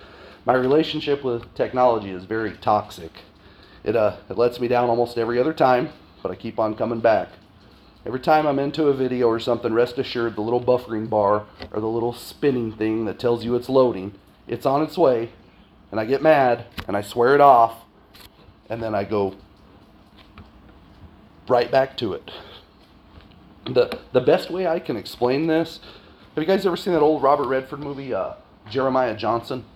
My 0.45 0.55
relationship 0.55 1.23
with 1.23 1.55
technology 1.55 2.11
is 2.11 2.25
very 2.25 2.53
toxic. 2.57 3.13
It, 3.85 3.95
uh, 3.95 4.17
it 4.29 4.39
lets 4.39 4.59
me 4.59 4.69
down 4.69 4.89
almost 4.89 5.19
every 5.19 5.39
other 5.39 5.53
time, 5.53 5.91
but 6.23 6.33
I 6.33 6.35
keep 6.35 6.59
on 6.59 6.75
coming 6.75 7.01
back. 7.01 7.29
Every 8.05 8.21
time 8.21 8.47
I'm 8.47 8.59
into 8.59 8.89
a 8.89 8.95
video 8.95 9.29
or 9.29 9.39
something, 9.39 9.73
rest 9.73 9.99
assured 9.99 10.35
the 10.35 10.41
little 10.41 10.63
buffering 10.63 11.09
bar 11.09 11.47
or 11.71 11.81
the 11.81 11.87
little 11.87 12.13
spinning 12.13 12.73
thing 12.73 13.05
that 13.05 13.21
tells 13.21 13.45
you 13.45 13.55
it's 13.55 13.69
loading, 13.69 14.15
it's 14.49 14.67
on 14.67 14.83
its 14.83 14.99
way, 14.99 15.31
and 15.93 16.01
I 16.01 16.05
get 16.05 16.23
mad 16.23 16.65
and 16.89 16.97
I 16.97 17.03
swear 17.03 17.37
it 17.37 17.41
off, 17.41 17.77
and 18.69 18.83
then 18.83 18.97
I 18.97 19.05
go 19.05 19.37
right 21.47 21.71
back 21.71 21.97
to 21.99 22.15
it. 22.15 22.33
The, 23.67 24.01
the 24.13 24.21
best 24.21 24.51
way 24.51 24.67
I 24.67 24.81
can 24.81 24.97
explain 24.97 25.47
this 25.47 25.79
have 26.35 26.43
you 26.43 26.49
guys 26.49 26.65
ever 26.65 26.79
seen 26.79 26.95
that 26.95 27.01
old 27.01 27.23
Robert 27.23 27.47
Redford 27.47 27.81
movie, 27.81 28.15
uh, 28.15 28.33
Jeremiah 28.71 29.15
Johnson? 29.15 29.67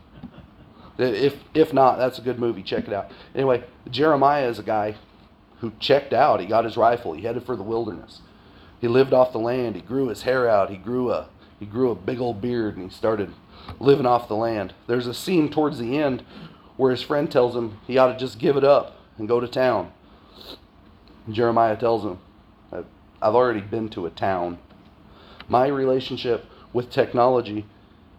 If 0.97 1.37
if 1.53 1.75
not, 1.75 1.99
that's 1.99 2.19
a 2.19 2.23
good 2.23 2.39
movie. 2.39 2.63
Check 2.63 2.89
it 2.89 2.95
out. 2.95 3.11
Anyway, 3.35 3.63
Jeremiah 3.91 4.49
is 4.49 4.59
a 4.59 4.63
guy 4.63 4.97
who 5.59 5.73
checked 5.79 6.15
out. 6.15 6.41
He 6.41 6.47
got 6.47 6.65
his 6.65 6.79
rifle. 6.79 7.13
He 7.13 7.23
headed 7.25 7.45
for 7.45 7.57
the 7.57 7.63
wilderness. 7.63 8.23
He 8.81 8.89
lived 8.89 9.13
off 9.13 9.33
the 9.33 9.39
land. 9.39 9.77
He 9.77 9.83
grew 9.83 10.09
his 10.09 10.23
hair 10.23 10.49
out. 10.49 10.71
He 10.71 10.79
grew 10.79 11.13
a 11.13 11.29
he 11.61 11.67
grew 11.67 11.91
a 11.91 11.95
big 11.95 12.21
old 12.21 12.41
beard 12.41 12.77
and 12.77 12.91
he 12.91 12.97
started 12.97 13.35
living 13.79 14.07
off 14.07 14.29
the 14.29 14.37
land. 14.37 14.75
There's 14.87 15.07
a 15.07 15.15
scene 15.15 15.51
towards 15.51 15.79
the 15.79 15.99
end 15.99 16.25
where 16.77 16.91
his 16.91 17.03
friend 17.03 17.31
tells 17.31 17.57
him 17.57 17.79
he 17.87 17.99
ought 17.99 18.13
to 18.13 18.19
just 18.19 18.39
give 18.39 18.57
it 18.57 18.65
up 18.65 18.99
and 19.19 19.29
go 19.29 19.41
to 19.41 19.49
town. 19.49 19.93
Jeremiah 21.31 21.77
tells 21.77 22.05
him, 22.05 22.19
I've 22.73 23.35
already 23.35 23.61
been 23.61 23.89
to 23.91 24.07
a 24.07 24.11
town. 24.11 24.59
My 25.49 25.67
relationship 25.67 26.45
with 26.73 26.91
technology 26.91 27.67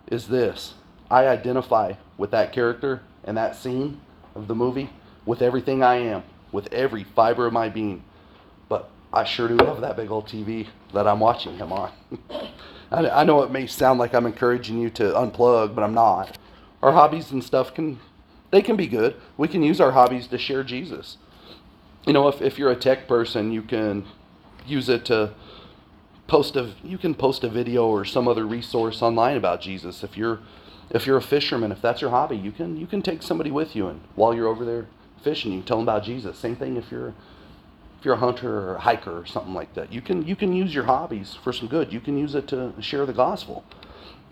is 0.08 0.28
this 0.28 0.74
I 1.10 1.28
identify 1.28 1.94
with 2.18 2.32
that 2.32 2.52
character 2.52 3.02
and 3.24 3.38
that 3.38 3.56
scene 3.56 4.02
of 4.36 4.48
the 4.48 4.56
movie 4.56 4.90
with 5.26 5.42
everything 5.42 5.84
I 5.84 5.96
am, 5.96 6.24
with 6.52 6.72
every 6.74 7.04
fiber 7.04 7.46
of 7.46 7.54
my 7.54 7.70
being. 7.70 8.04
But 8.70 8.90
I 9.14 9.24
sure 9.24 9.48
do 9.48 9.56
love 9.56 9.82
that 9.82 9.98
big 9.98 10.10
old 10.10 10.28
TV 10.28 10.68
that 10.94 11.08
I'm 11.08 11.20
watching 11.20 11.58
him 11.58 11.72
on. 11.72 11.92
I, 12.92 13.10
I 13.10 13.24
know 13.24 13.44
it 13.44 13.52
may 13.52 13.68
sound 13.68 14.00
like 14.00 14.14
I'm 14.14 14.26
encouraging 14.26 14.80
you 14.80 14.90
to 14.92 15.04
unplug, 15.04 15.76
but 15.76 15.84
I'm 15.84 15.94
not. 15.94 16.38
Our 16.82 16.92
hobbies 16.92 17.32
and 17.32 17.44
stuff 17.44 17.74
can, 17.74 18.00
they 18.52 18.62
can 18.62 18.76
be 18.76 18.88
good. 18.88 19.16
We 19.38 19.48
can 19.48 19.64
use 19.64 19.82
our 19.82 19.92
hobbies 19.92 20.28
to 20.28 20.38
share 20.38 20.64
Jesus. 20.64 21.18
You 22.06 22.14
know, 22.14 22.28
if, 22.28 22.42
if 22.42 22.58
you're 22.58 22.72
a 22.72 22.76
tech 22.76 23.08
person, 23.08 23.52
you 23.52 23.62
can 23.62 24.06
use 24.66 24.90
it 24.90 25.06
to 25.06 25.34
post 26.28 26.56
a, 26.56 26.74
you 26.84 26.98
can 26.98 27.16
post 27.16 27.44
a 27.44 27.50
video 27.50 27.88
or 27.88 28.06
some 28.06 28.28
other 28.28 28.46
resource 28.46 29.02
online 29.02 29.38
about 29.38 29.62
Jesus. 29.62 30.04
If 30.04 30.18
you're 30.18 30.40
if 30.90 31.06
you're 31.06 31.18
a 31.18 31.22
fisherman, 31.22 31.74
if 31.74 31.82
that's 31.82 32.00
your 32.00 32.12
hobby, 32.12 32.38
you 32.38 32.52
can 32.52 32.78
you 32.78 32.88
can 32.88 33.02
take 33.02 33.22
somebody 33.22 33.52
with 33.52 33.76
you, 33.76 33.88
and 33.88 34.02
while 34.16 34.34
you're 34.34 34.48
over 34.48 34.64
there 34.64 34.88
fishing, 35.22 35.52
you 35.52 35.60
can 35.60 35.68
tell 35.68 35.78
them 35.78 35.86
about 35.86 36.04
Jesus. 36.04 36.38
Same 36.38 36.56
thing 36.56 36.78
if 36.78 36.92
you're 36.92 37.14
if 38.00 38.06
you're 38.06 38.14
a 38.14 38.18
hunter 38.18 38.70
or 38.70 38.76
a 38.76 38.80
hiker 38.80 39.20
or 39.20 39.26
something 39.26 39.54
like 39.54 39.74
that. 39.74 39.92
You 39.92 40.02
can 40.02 40.28
you 40.28 40.36
can 40.36 40.54
use 40.54 40.74
your 40.74 40.84
hobbies 40.84 41.36
for 41.44 41.52
some 41.52 41.68
good. 41.68 41.92
You 41.92 42.00
can 42.00 42.18
use 42.18 42.36
it 42.36 42.48
to 42.50 42.74
share 42.80 43.06
the 43.06 43.14
gospel. 43.14 43.64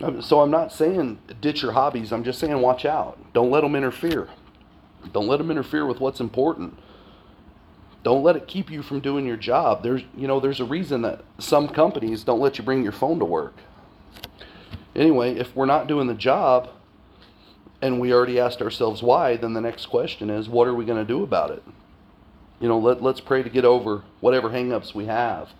Um, 0.00 0.20
so 0.20 0.40
I'm 0.40 0.50
not 0.50 0.72
saying 0.72 1.18
ditch 1.40 1.62
your 1.62 1.72
hobbies. 1.72 2.12
I'm 2.12 2.22
just 2.22 2.38
saying 2.38 2.60
watch 2.60 2.84
out. 2.84 3.18
Don't 3.32 3.50
let 3.50 3.62
them 3.62 3.74
interfere. 3.74 4.28
Don't 5.12 5.26
let 5.26 5.38
them 5.38 5.50
interfere 5.50 5.86
with 5.86 6.00
what's 6.00 6.20
important. 6.20 6.78
Don't 8.02 8.22
let 8.22 8.36
it 8.36 8.46
keep 8.46 8.70
you 8.70 8.82
from 8.82 9.00
doing 9.00 9.26
your 9.26 9.36
job. 9.36 9.82
There's, 9.82 10.02
you 10.16 10.28
know, 10.28 10.38
there's 10.38 10.60
a 10.60 10.64
reason 10.64 11.02
that 11.02 11.24
some 11.38 11.68
companies 11.68 12.22
don't 12.22 12.40
let 12.40 12.58
you 12.58 12.64
bring 12.64 12.82
your 12.82 12.92
phone 12.92 13.18
to 13.18 13.24
work. 13.24 13.54
Anyway, 14.94 15.34
if 15.34 15.54
we're 15.56 15.66
not 15.66 15.88
doing 15.88 16.06
the 16.06 16.14
job 16.14 16.68
and 17.82 18.00
we 18.00 18.12
already 18.12 18.38
asked 18.38 18.62
ourselves 18.62 19.02
why, 19.02 19.36
then 19.36 19.54
the 19.54 19.60
next 19.60 19.86
question 19.86 20.30
is, 20.30 20.48
what 20.48 20.68
are 20.68 20.74
we 20.74 20.84
going 20.84 20.98
to 20.98 21.04
do 21.04 21.22
about 21.22 21.50
it? 21.50 21.62
You 22.60 22.68
know, 22.68 22.78
let, 22.78 23.02
let's 23.02 23.20
pray 23.20 23.42
to 23.42 23.50
get 23.50 23.64
over 23.64 24.02
whatever 24.20 24.50
hangups 24.50 24.94
we 24.94 25.06
have. 25.06 25.50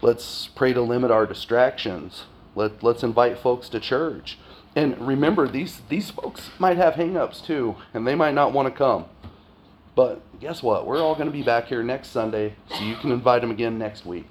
Let's 0.00 0.48
pray 0.54 0.72
to 0.72 0.80
limit 0.80 1.10
our 1.10 1.26
distractions. 1.26 2.24
Let, 2.54 2.82
let's 2.82 3.02
invite 3.02 3.38
folks 3.38 3.68
to 3.70 3.80
church. 3.80 4.38
And 4.74 5.06
remember, 5.06 5.48
these, 5.48 5.82
these 5.88 6.10
folks 6.10 6.50
might 6.58 6.76
have 6.76 6.94
hangups 6.94 7.44
too, 7.44 7.76
and 7.92 8.06
they 8.06 8.14
might 8.14 8.34
not 8.34 8.52
want 8.52 8.66
to 8.66 8.76
come. 8.76 9.06
But 9.94 10.22
guess 10.40 10.62
what? 10.62 10.86
We're 10.86 11.02
all 11.02 11.14
going 11.14 11.26
to 11.26 11.32
be 11.32 11.42
back 11.42 11.66
here 11.66 11.82
next 11.82 12.08
Sunday, 12.08 12.54
so 12.68 12.82
you 12.82 12.96
can 12.96 13.12
invite 13.12 13.42
them 13.42 13.50
again 13.50 13.78
next 13.78 14.06
week. 14.06 14.26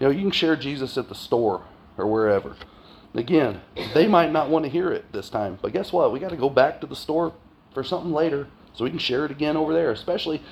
You 0.00 0.06
know, 0.06 0.12
you 0.12 0.22
can 0.22 0.30
share 0.30 0.56
Jesus 0.56 0.98
at 0.98 1.08
the 1.08 1.14
store 1.14 1.62
or 1.96 2.06
wherever. 2.06 2.56
Again, 3.14 3.60
they 3.94 4.06
might 4.06 4.32
not 4.32 4.50
want 4.50 4.64
to 4.64 4.70
hear 4.70 4.92
it 4.92 5.12
this 5.12 5.30
time, 5.30 5.58
but 5.62 5.72
guess 5.72 5.92
what? 5.92 6.12
We 6.12 6.20
got 6.20 6.30
to 6.30 6.36
go 6.36 6.50
back 6.50 6.80
to 6.80 6.86
the 6.86 6.96
store 6.96 7.32
for 7.72 7.82
something 7.82 8.12
later 8.12 8.48
so 8.74 8.84
we 8.84 8.90
can 8.90 8.98
share 8.98 9.24
it 9.24 9.30
again 9.30 9.56
over 9.56 9.72
there, 9.72 9.90
especially 9.90 10.42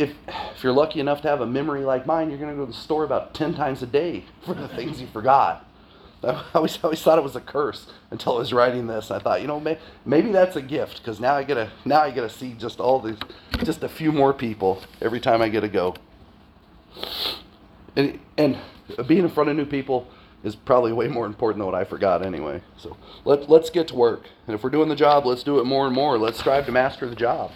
if, 0.00 0.14
if 0.26 0.64
you're 0.64 0.72
lucky 0.72 0.98
enough 1.00 1.20
to 1.22 1.28
have 1.28 1.40
a 1.40 1.46
memory 1.46 1.84
like 1.84 2.06
mine, 2.06 2.30
you're 2.30 2.38
going 2.38 2.50
to 2.50 2.56
go 2.56 2.64
to 2.64 2.72
the 2.72 2.78
store 2.78 3.04
about 3.04 3.34
10 3.34 3.54
times 3.54 3.82
a 3.82 3.86
day 3.86 4.24
for 4.44 4.54
the 4.54 4.68
things 4.68 5.00
you 5.00 5.06
forgot. 5.08 5.66
I 6.24 6.44
always, 6.54 6.78
always 6.82 7.02
thought 7.02 7.18
it 7.18 7.24
was 7.24 7.36
a 7.36 7.40
curse 7.40 7.86
until 8.10 8.36
I 8.36 8.38
was 8.38 8.52
writing 8.52 8.86
this. 8.86 9.10
I 9.10 9.18
thought, 9.18 9.40
you 9.40 9.46
know, 9.46 9.60
may, 9.60 9.78
maybe 10.04 10.32
that's 10.32 10.56
a 10.56 10.62
gift 10.62 10.98
because 10.98 11.20
now 11.20 11.34
I 11.34 11.44
get 11.44 11.54
to 11.54 11.70
now 11.84 12.02
I 12.02 12.10
get 12.10 12.22
to 12.22 12.30
see 12.30 12.52
just 12.54 12.80
all 12.80 13.00
these, 13.00 13.16
just 13.64 13.82
a 13.82 13.88
few 13.88 14.12
more 14.12 14.34
people 14.34 14.82
every 15.00 15.20
time 15.20 15.40
I 15.40 15.48
get 15.48 15.60
to 15.60 15.68
go. 15.68 15.94
And 17.96 18.18
and 18.36 18.58
being 19.06 19.24
in 19.24 19.30
front 19.30 19.48
of 19.48 19.56
new 19.56 19.64
people 19.64 20.08
is 20.44 20.54
probably 20.54 20.92
way 20.92 21.08
more 21.08 21.26
important 21.26 21.58
than 21.58 21.66
what 21.66 21.74
I 21.74 21.84
forgot 21.84 22.24
anyway. 22.24 22.60
So 22.76 22.98
let 23.24 23.48
let's 23.48 23.70
get 23.70 23.88
to 23.88 23.94
work. 23.94 24.28
And 24.46 24.54
if 24.54 24.62
we're 24.62 24.70
doing 24.70 24.90
the 24.90 24.96
job, 24.96 25.24
let's 25.24 25.42
do 25.42 25.58
it 25.58 25.64
more 25.64 25.86
and 25.86 25.94
more. 25.94 26.18
Let's 26.18 26.38
strive 26.38 26.66
to 26.66 26.72
master 26.72 27.08
the 27.08 27.16
job. 27.16 27.50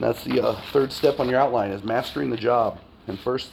That's 0.00 0.24
the 0.24 0.40
uh, 0.40 0.60
third 0.72 0.92
step 0.92 1.20
on 1.20 1.28
your 1.28 1.38
outline 1.38 1.70
is 1.70 1.84
mastering 1.84 2.30
the 2.30 2.36
job. 2.36 2.80
In 3.06 3.16
First 3.16 3.50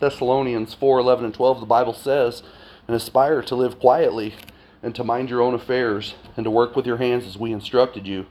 Thessalonians 0.00 0.74
4, 0.74 0.98
11, 0.98 1.24
and 1.26 1.34
12, 1.34 1.60
the 1.60 1.66
Bible 1.66 1.92
says 1.92 2.42
and 2.88 2.96
aspire 2.96 3.42
to 3.42 3.54
live 3.54 3.78
quietly 3.78 4.34
and 4.82 4.94
to 4.94 5.04
mind 5.04 5.30
your 5.30 5.40
own 5.40 5.54
affairs 5.54 6.14
and 6.36 6.44
to 6.44 6.50
work 6.50 6.74
with 6.74 6.86
your 6.86 6.96
hands 6.96 7.24
as 7.26 7.38
we 7.38 7.52
instructed 7.52 8.06
you, 8.06 8.26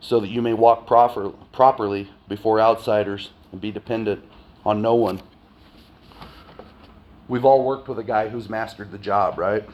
so 0.00 0.20
that 0.20 0.28
you 0.28 0.40
may 0.40 0.54
walk 0.54 0.86
proper, 0.86 1.30
properly 1.52 2.10
before 2.28 2.60
outsiders 2.60 3.30
and 3.50 3.60
be 3.60 3.72
dependent 3.72 4.24
on 4.64 4.80
no 4.80 4.94
one. 4.94 5.20
We've 7.26 7.44
all 7.44 7.64
worked 7.64 7.88
with 7.88 7.98
a 7.98 8.04
guy 8.04 8.28
who's 8.28 8.48
mastered 8.48 8.92
the 8.92 8.98
job, 8.98 9.36
right? 9.36 9.68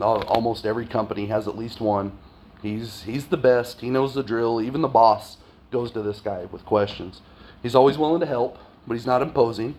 Almost 0.00 0.66
every 0.66 0.86
company 0.86 1.26
has 1.26 1.48
at 1.48 1.56
least 1.56 1.80
one. 1.80 2.16
He's 2.62 3.02
he's 3.02 3.26
the 3.26 3.36
best. 3.36 3.80
He 3.80 3.90
knows 3.90 4.14
the 4.14 4.22
drill. 4.22 4.60
Even 4.60 4.80
the 4.80 4.88
boss 4.88 5.38
goes 5.70 5.90
to 5.92 6.02
this 6.02 6.20
guy 6.20 6.46
with 6.46 6.64
questions. 6.64 7.20
He's 7.62 7.74
always 7.74 7.98
willing 7.98 8.20
to 8.20 8.26
help, 8.26 8.58
but 8.86 8.94
he's 8.94 9.06
not 9.06 9.22
imposing. 9.22 9.76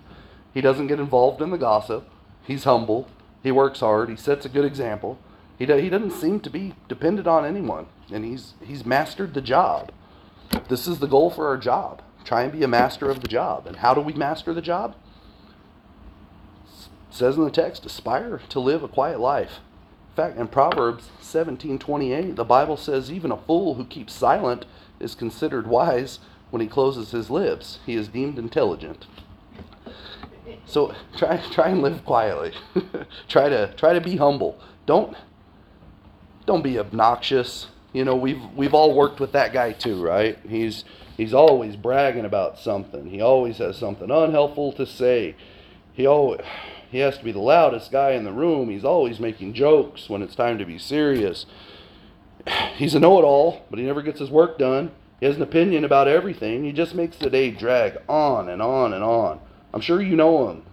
He 0.54 0.62
doesn't 0.62 0.88
get 0.88 1.00
involved 1.00 1.42
in 1.42 1.52
the 1.52 1.58
gossip. 1.58 2.08
He's 2.44 2.64
humble. 2.64 3.08
He 3.44 3.52
works 3.52 3.80
hard. 3.80 4.10
He 4.10 4.16
sets 4.16 4.46
a 4.46 4.50
good 4.50 4.66
example. 4.66 5.18
He, 5.58 5.66
do, 5.66 5.76
he 5.78 5.90
doesn't 5.90 6.12
seem 6.12 6.40
to 6.42 6.50
be 6.50 6.74
dependent 6.88 7.28
on 7.28 7.46
anyone, 7.46 7.88
and 8.12 8.26
he's, 8.26 8.54
he's 8.62 8.86
mastered 8.86 9.34
the 9.34 9.42
job. 9.42 9.92
This 10.70 10.88
is 10.88 11.00
the 11.00 11.08
goal 11.08 11.30
for 11.30 11.48
our 11.48 11.58
job. 11.58 12.02
Try 12.24 12.44
and 12.44 12.52
be 12.52 12.64
a 12.64 12.68
master 12.68 13.10
of 13.10 13.22
the 13.22 13.28
job. 13.28 13.68
And 13.68 13.78
how 13.78 13.94
do 13.94 14.02
we 14.02 14.14
master 14.14 14.54
the 14.54 14.62
job? 14.62 14.96
It 16.68 17.16
says 17.16 17.38
in 17.38 17.44
the 17.44 17.52
text, 17.52 17.86
aspire 17.86 18.42
to 18.50 18.60
live 18.60 18.84
a 18.84 18.88
quiet 18.88 19.20
life. 19.20 19.60
In 20.12 20.16
fact, 20.16 20.38
in 20.38 20.48
Proverbs 20.48 21.10
17:28, 21.22 22.36
the 22.36 22.44
Bible 22.44 22.76
says 22.76 23.12
even 23.12 23.32
a 23.32 23.38
fool 23.38 23.76
who 23.76 23.86
keeps 23.86 24.14
silent 24.14 24.66
is 25.02 25.16
considered 25.16 25.68
wise 25.68 26.20
when 26.50 26.62
he 26.62 26.68
closes 26.68 27.12
his 27.12 27.30
lips. 27.30 27.80
He 27.86 27.96
is 27.96 28.08
deemed 28.08 28.38
intelligent. 28.38 29.06
So 30.66 30.94
try 31.18 31.38
try 31.52 31.70
and 31.70 31.82
live 31.82 32.06
quietly. 32.06 32.54
try 33.28 33.50
to 33.50 33.74
try 33.76 33.94
to 33.94 34.02
be 34.02 34.18
humble. 34.18 34.60
Don't 34.86 35.16
don't 36.46 36.62
be 36.62 36.80
obnoxious. 36.80 37.68
You 37.94 38.06
know, 38.06 38.16
we've 38.16 38.42
we've 38.56 38.74
all 38.74 38.96
worked 38.96 39.20
with 39.20 39.32
that 39.34 39.54
guy 39.54 39.74
too, 39.74 40.02
right? 40.02 40.38
He's 40.48 40.86
he's 41.18 41.34
always 41.34 41.76
bragging 41.76 42.26
about 42.26 42.60
something. 42.60 43.08
He 43.08 43.22
always 43.22 43.58
has 43.58 43.78
something 43.78 44.10
unhelpful 44.10 44.74
to 44.74 44.86
say. 44.86 45.36
He 45.94 46.06
always 46.06 46.42
he 46.90 47.00
has 47.00 47.18
to 47.18 47.24
be 47.24 47.32
the 47.32 47.40
loudest 47.40 47.92
guy 47.92 48.12
in 48.12 48.24
the 48.24 48.34
room. 48.34 48.70
He's 48.70 48.84
always 48.84 49.20
making 49.20 49.54
jokes 49.54 50.10
when 50.10 50.22
it's 50.22 50.36
time 50.36 50.58
to 50.58 50.66
be 50.66 50.78
serious. 50.78 51.46
He's 52.76 52.96
a 52.96 53.00
know-it-all, 53.00 53.66
but 53.70 53.80
he 53.80 53.86
never 53.86 54.02
gets 54.02 54.20
his 54.20 54.30
work 54.30 54.58
done. 54.58 54.92
He 55.20 55.26
has 55.26 55.36
an 55.36 55.44
opinion 55.44 55.86
about 55.86 56.08
everything. 56.08 56.64
He 56.64 56.72
just 56.72 56.96
makes 56.96 57.18
the 57.18 57.30
day 57.30 57.52
drag 57.52 57.98
on 58.10 58.50
and 58.50 58.62
on 58.62 58.94
and 58.94 59.04
on. 59.04 59.40
I'm 59.74 59.82
sure 59.82 60.02
you 60.02 60.16
know 60.16 60.50
him. 60.50 60.64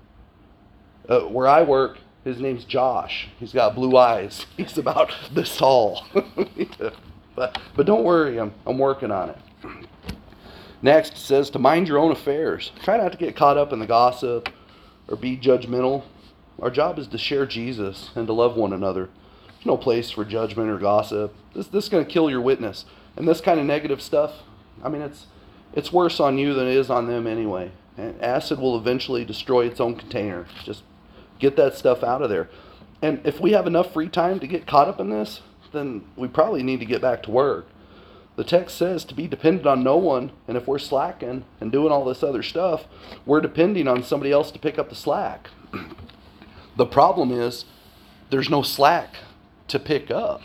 Uh, 1.08 1.20
where 1.20 1.46
I 1.46 1.62
work, 1.62 1.98
his 2.24 2.40
name's 2.40 2.64
Josh. 2.64 3.28
He's 3.38 3.52
got 3.52 3.74
blue 3.74 3.96
eyes. 3.96 4.46
He's 4.56 4.78
about 4.78 5.14
this 5.32 5.56
tall. 5.56 6.06
but, 7.34 7.58
but 7.76 7.86
don't 7.86 8.04
worry, 8.04 8.38
I'm, 8.38 8.52
I'm 8.66 8.78
working 8.78 9.10
on 9.10 9.30
it. 9.30 9.36
Next, 10.80 11.12
it 11.12 11.18
says 11.18 11.50
to 11.50 11.58
mind 11.58 11.88
your 11.88 11.98
own 11.98 12.12
affairs. 12.12 12.72
Try 12.82 12.98
not 12.98 13.12
to 13.12 13.18
get 13.18 13.36
caught 13.36 13.58
up 13.58 13.72
in 13.72 13.80
the 13.80 13.86
gossip 13.86 14.48
or 15.08 15.16
be 15.16 15.36
judgmental. 15.36 16.04
Our 16.60 16.70
job 16.70 16.98
is 16.98 17.08
to 17.08 17.18
share 17.18 17.46
Jesus 17.46 18.10
and 18.14 18.26
to 18.26 18.32
love 18.32 18.56
one 18.56 18.72
another. 18.72 19.08
No 19.64 19.76
place 19.76 20.10
for 20.10 20.24
judgment 20.24 20.70
or 20.70 20.78
gossip. 20.78 21.34
This, 21.54 21.66
this 21.66 21.84
is 21.84 21.90
going 21.90 22.04
to 22.04 22.10
kill 22.10 22.30
your 22.30 22.40
witness. 22.40 22.84
And 23.16 23.26
this 23.26 23.40
kind 23.40 23.58
of 23.58 23.66
negative 23.66 24.00
stuff, 24.00 24.32
I 24.82 24.88
mean, 24.88 25.02
it's, 25.02 25.26
it's 25.72 25.92
worse 25.92 26.20
on 26.20 26.38
you 26.38 26.54
than 26.54 26.66
it 26.66 26.76
is 26.76 26.90
on 26.90 27.06
them 27.06 27.26
anyway. 27.26 27.72
And 27.96 28.20
acid 28.22 28.60
will 28.60 28.76
eventually 28.76 29.24
destroy 29.24 29.66
its 29.66 29.80
own 29.80 29.96
container. 29.96 30.46
Just 30.64 30.84
get 31.38 31.56
that 31.56 31.74
stuff 31.74 32.04
out 32.04 32.22
of 32.22 32.30
there. 32.30 32.48
And 33.02 33.20
if 33.24 33.40
we 33.40 33.52
have 33.52 33.66
enough 33.66 33.92
free 33.92 34.08
time 34.08 34.40
to 34.40 34.46
get 34.46 34.66
caught 34.66 34.88
up 34.88 35.00
in 35.00 35.10
this, 35.10 35.40
then 35.72 36.04
we 36.16 36.28
probably 36.28 36.62
need 36.62 36.80
to 36.80 36.86
get 36.86 37.02
back 37.02 37.22
to 37.24 37.30
work. 37.30 37.66
The 38.36 38.44
text 38.44 38.76
says 38.76 39.04
to 39.06 39.14
be 39.14 39.26
dependent 39.26 39.66
on 39.66 39.82
no 39.82 39.96
one, 39.96 40.30
and 40.46 40.56
if 40.56 40.68
we're 40.68 40.78
slacking 40.78 41.44
and 41.60 41.72
doing 41.72 41.90
all 41.90 42.04
this 42.04 42.22
other 42.22 42.42
stuff, 42.42 42.84
we're 43.26 43.40
depending 43.40 43.88
on 43.88 44.04
somebody 44.04 44.30
else 44.30 44.52
to 44.52 44.60
pick 44.60 44.78
up 44.78 44.88
the 44.88 44.94
slack. 44.94 45.50
the 46.76 46.86
problem 46.86 47.32
is 47.32 47.64
there's 48.30 48.48
no 48.48 48.62
slack 48.62 49.16
to 49.68 49.78
pick 49.78 50.10
up. 50.10 50.42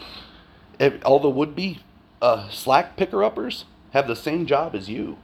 All 1.04 1.20
the 1.20 1.30
would 1.30 1.56
be 1.56 1.80
uh, 2.22 2.50
slack 2.50 2.96
picker 2.98 3.24
uppers 3.24 3.66
have 3.92 4.08
the 4.08 4.16
same 4.16 4.46
job 4.46 4.76
as 4.76 4.90
you 4.90 5.18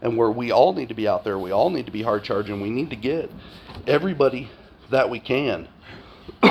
and 0.00 0.16
where 0.16 0.30
we 0.30 0.50
all 0.50 0.72
need 0.72 0.88
to 0.88 0.94
be 0.94 1.08
out 1.08 1.24
there. 1.24 1.38
We 1.38 1.50
all 1.50 1.70
need 1.70 1.86
to 1.86 1.92
be 1.92 2.02
hard 2.02 2.24
charging. 2.24 2.60
We 2.60 2.70
need 2.70 2.90
to 2.90 2.96
get 2.96 3.30
everybody 3.86 4.50
that 4.90 5.10
we 5.10 5.20
can. 5.20 5.68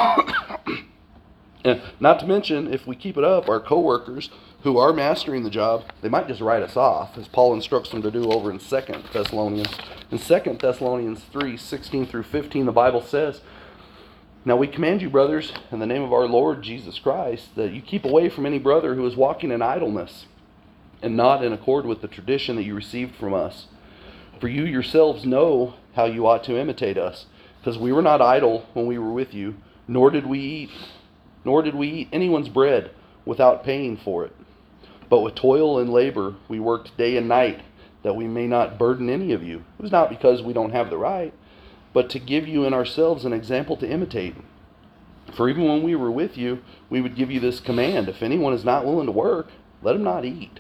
and 1.63 1.81
not 1.99 2.19
to 2.19 2.27
mention, 2.27 2.73
if 2.73 2.87
we 2.87 2.95
keep 2.95 3.17
it 3.17 3.23
up, 3.23 3.47
our 3.49 3.59
coworkers 3.59 4.29
who 4.63 4.77
are 4.77 4.93
mastering 4.93 5.43
the 5.43 5.49
job, 5.49 5.83
they 6.01 6.09
might 6.09 6.27
just 6.27 6.41
write 6.41 6.63
us 6.63 6.75
off, 6.75 7.17
as 7.17 7.27
Paul 7.27 7.53
instructs 7.53 7.91
them 7.91 8.01
to 8.01 8.09
do 8.09 8.31
over 8.31 8.49
in 8.49 8.59
Second 8.59 9.03
Thessalonians. 9.13 9.73
In 10.11 10.17
Second 10.17 10.59
Thessalonians 10.59 11.23
3 11.31 11.55
16 11.55 12.07
through 12.07 12.23
15, 12.23 12.65
the 12.65 12.71
Bible 12.71 13.01
says, 13.01 13.41
Now 14.47 14.55
we 14.55 14.67
command 14.67 15.01
you, 15.01 15.09
brothers, 15.09 15.51
in 15.71 15.79
the 15.79 15.87
name 15.87 16.03
of 16.03 16.13
our 16.13 16.27
Lord 16.27 16.61
Jesus 16.61 16.99
Christ, 16.99 17.55
that 17.55 17.73
you 17.73 17.81
keep 17.81 18.05
away 18.05 18.29
from 18.29 18.45
any 18.45 18.59
brother 18.59 18.93
who 18.93 19.03
is 19.07 19.15
walking 19.15 19.49
in 19.49 19.63
idleness 19.63 20.27
and 21.01 21.17
not 21.17 21.43
in 21.43 21.51
accord 21.51 21.87
with 21.87 22.01
the 22.01 22.07
tradition 22.07 22.55
that 22.55 22.63
you 22.63 22.75
received 22.75 23.15
from 23.15 23.33
us. 23.33 23.65
For 24.39 24.47
you 24.47 24.63
yourselves 24.63 25.25
know 25.25 25.73
how 25.95 26.05
you 26.05 26.27
ought 26.27 26.43
to 26.43 26.59
imitate 26.59 26.95
us, 26.95 27.25
because 27.59 27.79
we 27.79 27.91
were 27.91 28.03
not 28.03 28.21
idle 28.21 28.67
when 28.73 28.85
we 28.85 28.99
were 28.99 29.11
with 29.11 29.33
you, 29.33 29.55
nor 29.87 30.11
did 30.11 30.27
we 30.27 30.39
eat, 30.39 30.69
nor 31.43 31.63
did 31.63 31.73
we 31.73 31.89
eat 31.89 32.09
anyone's 32.11 32.49
bread 32.49 32.91
without 33.25 33.63
paying 33.63 33.97
for 33.97 34.25
it. 34.25 34.35
But 35.09 35.21
with 35.21 35.33
toil 35.33 35.79
and 35.79 35.91
labor 35.91 36.35
we 36.47 36.59
worked 36.59 36.95
day 36.97 37.17
and 37.17 37.27
night, 37.27 37.61
that 38.03 38.15
we 38.15 38.27
may 38.27 38.45
not 38.45 38.77
burden 38.77 39.09
any 39.09 39.31
of 39.31 39.41
you. 39.41 39.63
It 39.79 39.81
was 39.81 39.91
not 39.91 40.11
because 40.11 40.43
we 40.43 40.53
don't 40.53 40.73
have 40.73 40.91
the 40.91 40.97
right, 40.99 41.33
but 41.95 42.09
to 42.09 42.19
give 42.19 42.45
you 42.45 42.65
in 42.65 42.73
ourselves 42.73 43.23
an 43.23 43.31
example 43.31 43.77
to 43.77 43.89
imitate. 43.89 44.35
For 45.33 45.47
even 45.47 45.63
when 45.63 45.81
we 45.81 45.95
were 45.95 46.11
with 46.11 46.37
you, 46.37 46.61
we 46.89 46.99
would 46.99 47.15
give 47.15 47.31
you 47.31 47.39
this 47.39 47.61
command 47.61 48.09
if 48.09 48.21
anyone 48.21 48.51
is 48.51 48.65
not 48.65 48.85
willing 48.85 49.05
to 49.05 49.13
work, 49.13 49.47
let 49.81 49.95
him 49.95 50.03
not 50.03 50.25
eat. 50.25 50.59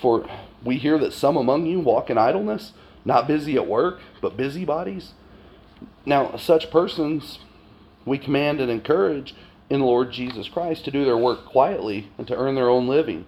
For 0.00 0.24
we 0.64 0.76
hear 0.76 0.96
that 0.98 1.12
some 1.12 1.36
among 1.36 1.66
you 1.66 1.80
walk 1.80 2.08
in 2.08 2.16
idleness, 2.16 2.72
not 3.04 3.26
busy 3.26 3.56
at 3.56 3.66
work, 3.66 3.98
but 4.20 4.36
busybodies. 4.36 5.14
Now, 6.06 6.36
such 6.36 6.70
persons 6.70 7.40
we 8.04 8.16
command 8.16 8.60
and 8.60 8.70
encourage 8.70 9.34
in 9.68 9.80
the 9.80 9.86
Lord 9.86 10.12
Jesus 10.12 10.48
Christ 10.48 10.84
to 10.84 10.92
do 10.92 11.04
their 11.04 11.18
work 11.18 11.46
quietly 11.46 12.12
and 12.16 12.28
to 12.28 12.36
earn 12.36 12.54
their 12.54 12.70
own 12.70 12.86
living. 12.86 13.26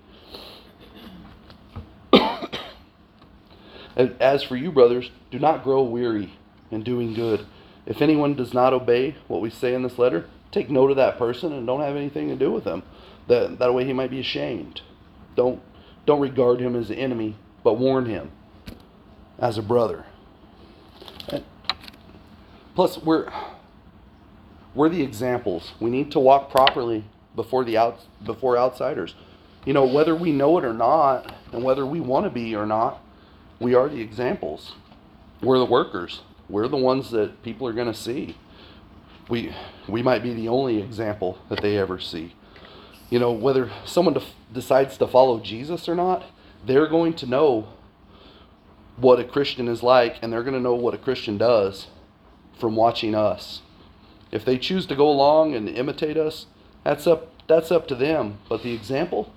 And 2.12 4.14
as 4.20 4.44
for 4.44 4.54
you, 4.54 4.70
brothers, 4.70 5.10
do 5.32 5.40
not 5.40 5.64
grow 5.64 5.82
weary 5.82 6.34
in 6.70 6.82
doing 6.82 7.14
good. 7.14 7.46
If 7.86 8.02
anyone 8.02 8.34
does 8.34 8.52
not 8.52 8.72
obey 8.72 9.16
what 9.28 9.40
we 9.40 9.50
say 9.50 9.74
in 9.74 9.82
this 9.82 9.98
letter, 9.98 10.26
take 10.50 10.70
note 10.70 10.90
of 10.90 10.96
that 10.96 11.18
person 11.18 11.52
and 11.52 11.66
don't 11.66 11.80
have 11.80 11.96
anything 11.96 12.28
to 12.28 12.36
do 12.36 12.50
with 12.50 12.64
him. 12.64 12.82
That, 13.28 13.58
that 13.58 13.74
way 13.74 13.84
he 13.84 13.92
might 13.92 14.10
be 14.10 14.20
ashamed. 14.20 14.82
Don't, 15.34 15.60
don't 16.04 16.20
regard 16.20 16.60
him 16.60 16.74
as 16.76 16.90
an 16.90 16.96
enemy, 16.96 17.36
but 17.62 17.74
warn 17.74 18.06
him 18.06 18.30
as 19.38 19.58
a 19.58 19.62
brother. 19.62 20.06
And 21.28 21.44
plus, 22.74 22.98
we're, 22.98 23.30
we're 24.74 24.88
the 24.88 25.02
examples. 25.02 25.72
We 25.80 25.90
need 25.90 26.10
to 26.12 26.20
walk 26.20 26.50
properly 26.50 27.04
before 27.34 27.64
the 27.64 27.76
out, 27.76 28.00
before 28.24 28.56
outsiders. 28.56 29.14
You 29.64 29.72
know, 29.72 29.84
whether 29.84 30.14
we 30.14 30.32
know 30.32 30.58
it 30.58 30.64
or 30.64 30.72
not, 30.72 31.34
and 31.52 31.62
whether 31.62 31.84
we 31.84 32.00
want 32.00 32.24
to 32.24 32.30
be 32.30 32.54
or 32.54 32.66
not, 32.66 33.00
we 33.60 33.74
are 33.74 33.88
the 33.88 34.00
examples. 34.00 34.74
We're 35.42 35.58
the 35.58 35.64
workers. 35.64 36.22
We're 36.48 36.68
the 36.68 36.76
ones 36.76 37.10
that 37.10 37.42
people 37.42 37.66
are 37.66 37.72
going 37.72 37.92
to 37.92 37.98
see. 37.98 38.36
We 39.28 39.54
we 39.88 40.02
might 40.02 40.22
be 40.22 40.32
the 40.32 40.48
only 40.48 40.80
example 40.80 41.38
that 41.48 41.60
they 41.60 41.76
ever 41.76 41.98
see. 41.98 42.34
You 43.10 43.18
know, 43.18 43.32
whether 43.32 43.70
someone 43.84 44.14
def- 44.14 44.34
decides 44.52 44.96
to 44.98 45.06
follow 45.06 45.40
Jesus 45.40 45.88
or 45.88 45.94
not, 45.94 46.24
they're 46.64 46.88
going 46.88 47.14
to 47.14 47.26
know 47.26 47.68
what 48.96 49.20
a 49.20 49.24
Christian 49.24 49.68
is 49.68 49.82
like 49.82 50.18
and 50.22 50.32
they're 50.32 50.42
going 50.42 50.54
to 50.54 50.60
know 50.60 50.74
what 50.74 50.94
a 50.94 50.98
Christian 50.98 51.36
does 51.38 51.88
from 52.58 52.76
watching 52.76 53.14
us. 53.14 53.62
If 54.32 54.44
they 54.44 54.58
choose 54.58 54.86
to 54.86 54.96
go 54.96 55.08
along 55.08 55.54
and 55.54 55.68
imitate 55.68 56.16
us, 56.16 56.46
that's 56.84 57.06
up 57.06 57.32
that's 57.48 57.70
up 57.70 57.86
to 57.88 57.94
them, 57.94 58.38
but 58.48 58.62
the 58.62 58.72
example 58.72 59.32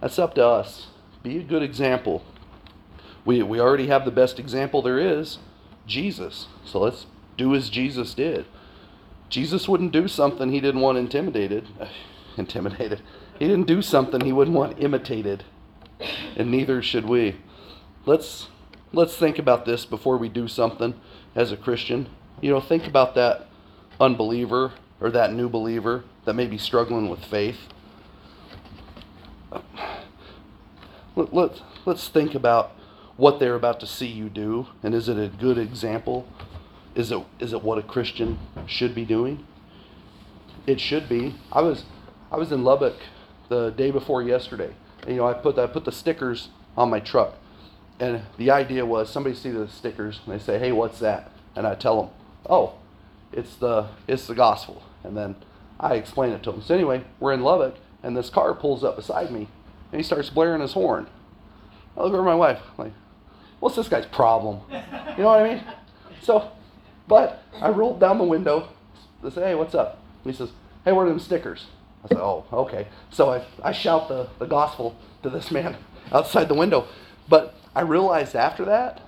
that's 0.00 0.18
up 0.18 0.34
to 0.34 0.46
us. 0.46 0.88
Be 1.22 1.38
a 1.38 1.42
good 1.42 1.62
example. 1.62 2.24
We 3.24 3.42
we 3.42 3.60
already 3.60 3.86
have 3.88 4.04
the 4.04 4.10
best 4.10 4.38
example 4.38 4.82
there 4.82 4.98
is, 4.98 5.38
Jesus. 5.86 6.46
So 6.64 6.80
let's 6.80 7.06
do 7.36 7.54
as 7.54 7.70
Jesus 7.70 8.14
did. 8.14 8.46
Jesus 9.28 9.68
wouldn't 9.68 9.92
do 9.92 10.08
something 10.08 10.50
he 10.50 10.60
didn't 10.60 10.80
want 10.80 10.98
intimidated. 10.98 11.68
Intimidated. 12.36 13.02
He 13.38 13.46
didn't 13.46 13.66
do 13.66 13.82
something 13.82 14.22
he 14.22 14.32
wouldn't 14.32 14.56
want 14.56 14.82
imitated. 14.82 15.44
And 16.36 16.50
neither 16.50 16.80
should 16.82 17.04
we. 17.04 17.36
Let's 18.06 18.48
let's 18.92 19.16
think 19.16 19.38
about 19.38 19.64
this 19.64 19.84
before 19.84 20.16
we 20.16 20.28
do 20.28 20.48
something 20.48 20.94
as 21.34 21.52
a 21.52 21.56
Christian. 21.56 22.08
You 22.40 22.50
know, 22.50 22.60
think 22.60 22.86
about 22.86 23.14
that 23.14 23.48
unbeliever 24.00 24.72
or 25.00 25.10
that 25.10 25.32
new 25.32 25.48
believer 25.48 26.04
that 26.24 26.34
may 26.34 26.46
be 26.46 26.58
struggling 26.58 27.08
with 27.08 27.24
faith. 27.24 27.58
Let, 31.14 31.34
let, 31.34 31.62
let's 31.84 32.08
think 32.08 32.34
about 32.34 32.72
what 33.16 33.38
they're 33.38 33.54
about 33.54 33.80
to 33.80 33.86
see 33.86 34.06
you 34.06 34.28
do 34.28 34.66
and 34.82 34.94
is 34.94 35.08
it 35.08 35.18
a 35.18 35.28
good 35.28 35.58
example? 35.58 36.26
Is 36.94 37.10
it 37.10 37.22
is 37.38 37.52
it 37.52 37.62
what 37.62 37.78
a 37.78 37.82
christian 37.82 38.38
should 38.66 38.94
be 38.94 39.04
doing? 39.04 39.46
It 40.66 40.80
should 40.80 41.08
be. 41.08 41.34
I 41.50 41.62
was 41.62 41.84
i 42.30 42.36
was 42.36 42.52
in 42.52 42.64
lubbock 42.64 42.96
the 43.48 43.70
day 43.70 43.90
before 43.90 44.22
yesterday. 44.22 44.74
And, 45.02 45.10
you 45.10 45.16
know 45.16 45.26
i 45.26 45.34
put 45.34 45.58
i 45.58 45.66
put 45.66 45.84
the 45.84 45.92
stickers 45.92 46.48
on 46.76 46.90
my 46.90 47.00
truck. 47.00 47.34
And 48.00 48.22
the 48.36 48.50
idea 48.50 48.84
was 48.84 49.10
somebody 49.10 49.34
see 49.34 49.50
the 49.50 49.68
stickers 49.68 50.20
and 50.24 50.34
they 50.34 50.42
say 50.42 50.58
hey 50.58 50.72
what's 50.72 50.98
that? 51.00 51.30
And 51.54 51.66
i 51.66 51.74
tell 51.74 52.00
them 52.00 52.10
oh 52.48 52.74
it's 53.32 53.56
the 53.56 53.88
it's 54.06 54.26
the 54.26 54.34
gospel. 54.34 54.82
And 55.04 55.16
then 55.16 55.36
i 55.78 55.94
explain 55.94 56.32
it 56.32 56.42
to 56.44 56.52
them 56.52 56.62
so 56.62 56.74
anyway 56.74 57.04
we're 57.20 57.32
in 57.32 57.42
lubbock 57.42 57.76
and 58.02 58.16
this 58.16 58.30
car 58.30 58.54
pulls 58.54 58.84
up 58.84 58.96
beside 58.96 59.30
me 59.30 59.48
and 59.90 60.00
he 60.00 60.02
starts 60.02 60.30
blaring 60.30 60.60
his 60.60 60.72
horn 60.72 61.06
i 61.96 62.02
look 62.02 62.12
over 62.12 62.22
my 62.22 62.34
wife 62.34 62.60
like 62.78 62.92
what's 63.62 63.76
this 63.76 63.88
guy's 63.88 64.06
problem? 64.06 64.60
You 64.70 65.22
know 65.22 65.28
what 65.28 65.40
I 65.40 65.54
mean? 65.54 65.64
So, 66.20 66.50
but 67.06 67.44
I 67.60 67.68
rolled 67.68 68.00
down 68.00 68.18
the 68.18 68.24
window 68.24 68.68
to 69.22 69.30
say, 69.30 69.40
hey, 69.40 69.54
what's 69.54 69.72
up? 69.72 70.02
And 70.24 70.32
he 70.32 70.36
says, 70.36 70.50
hey, 70.84 70.90
where 70.90 71.06
are 71.06 71.08
them 71.08 71.20
stickers? 71.20 71.66
I 72.04 72.08
said, 72.08 72.18
oh, 72.18 72.44
okay. 72.52 72.88
So 73.10 73.30
I, 73.30 73.44
I 73.62 73.70
shout 73.70 74.08
the, 74.08 74.28
the 74.40 74.46
gospel 74.46 74.96
to 75.22 75.30
this 75.30 75.52
man 75.52 75.76
outside 76.12 76.48
the 76.48 76.54
window. 76.54 76.88
But 77.28 77.54
I 77.72 77.82
realized 77.82 78.34
after 78.34 78.64
that 78.64 79.00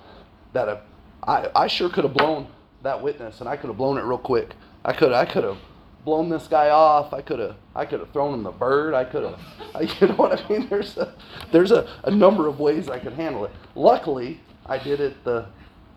that 0.53 0.69
a, 0.69 0.81
I, 1.21 1.49
I 1.53 1.67
sure 1.67 1.89
could 1.89 2.05
have 2.05 2.13
blown 2.13 2.47
that 2.81 3.01
witness 3.01 3.41
and 3.41 3.49
I 3.49 3.57
could 3.57 3.67
have 3.67 3.77
blown 3.77 3.97
it 3.97 4.03
real 4.03 4.17
quick. 4.17 4.55
I 4.85 4.93
could 4.93 5.11
I 5.11 5.25
could 5.25 5.43
have 5.43 5.57
blown 6.05 6.29
this 6.29 6.47
guy 6.47 6.69
off. 6.69 7.13
I 7.13 7.21
could 7.21 7.39
have 7.39 7.55
I 7.75 7.85
could 7.85 7.99
have 7.99 8.11
thrown 8.11 8.33
him 8.33 8.43
the 8.43 8.51
bird. 8.51 8.93
I 8.93 9.03
could 9.03 9.23
have 9.23 9.39
you 10.01 10.07
know 10.07 10.15
what 10.15 10.39
I 10.39 10.49
mean? 10.49 10.69
There's 10.69 10.95
a 10.97 11.13
there's 11.51 11.71
a, 11.71 11.87
a 12.03 12.11
number 12.11 12.47
of 12.47 12.59
ways 12.59 12.87
I 12.89 12.99
could 12.99 13.13
handle 13.13 13.45
it. 13.45 13.51
Luckily, 13.73 14.39
I 14.65 14.77
did 14.77 15.01
it 15.01 15.23
the 15.23 15.47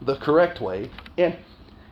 the 0.01 0.16
correct 0.16 0.61
way. 0.61 0.90
And 1.16 1.37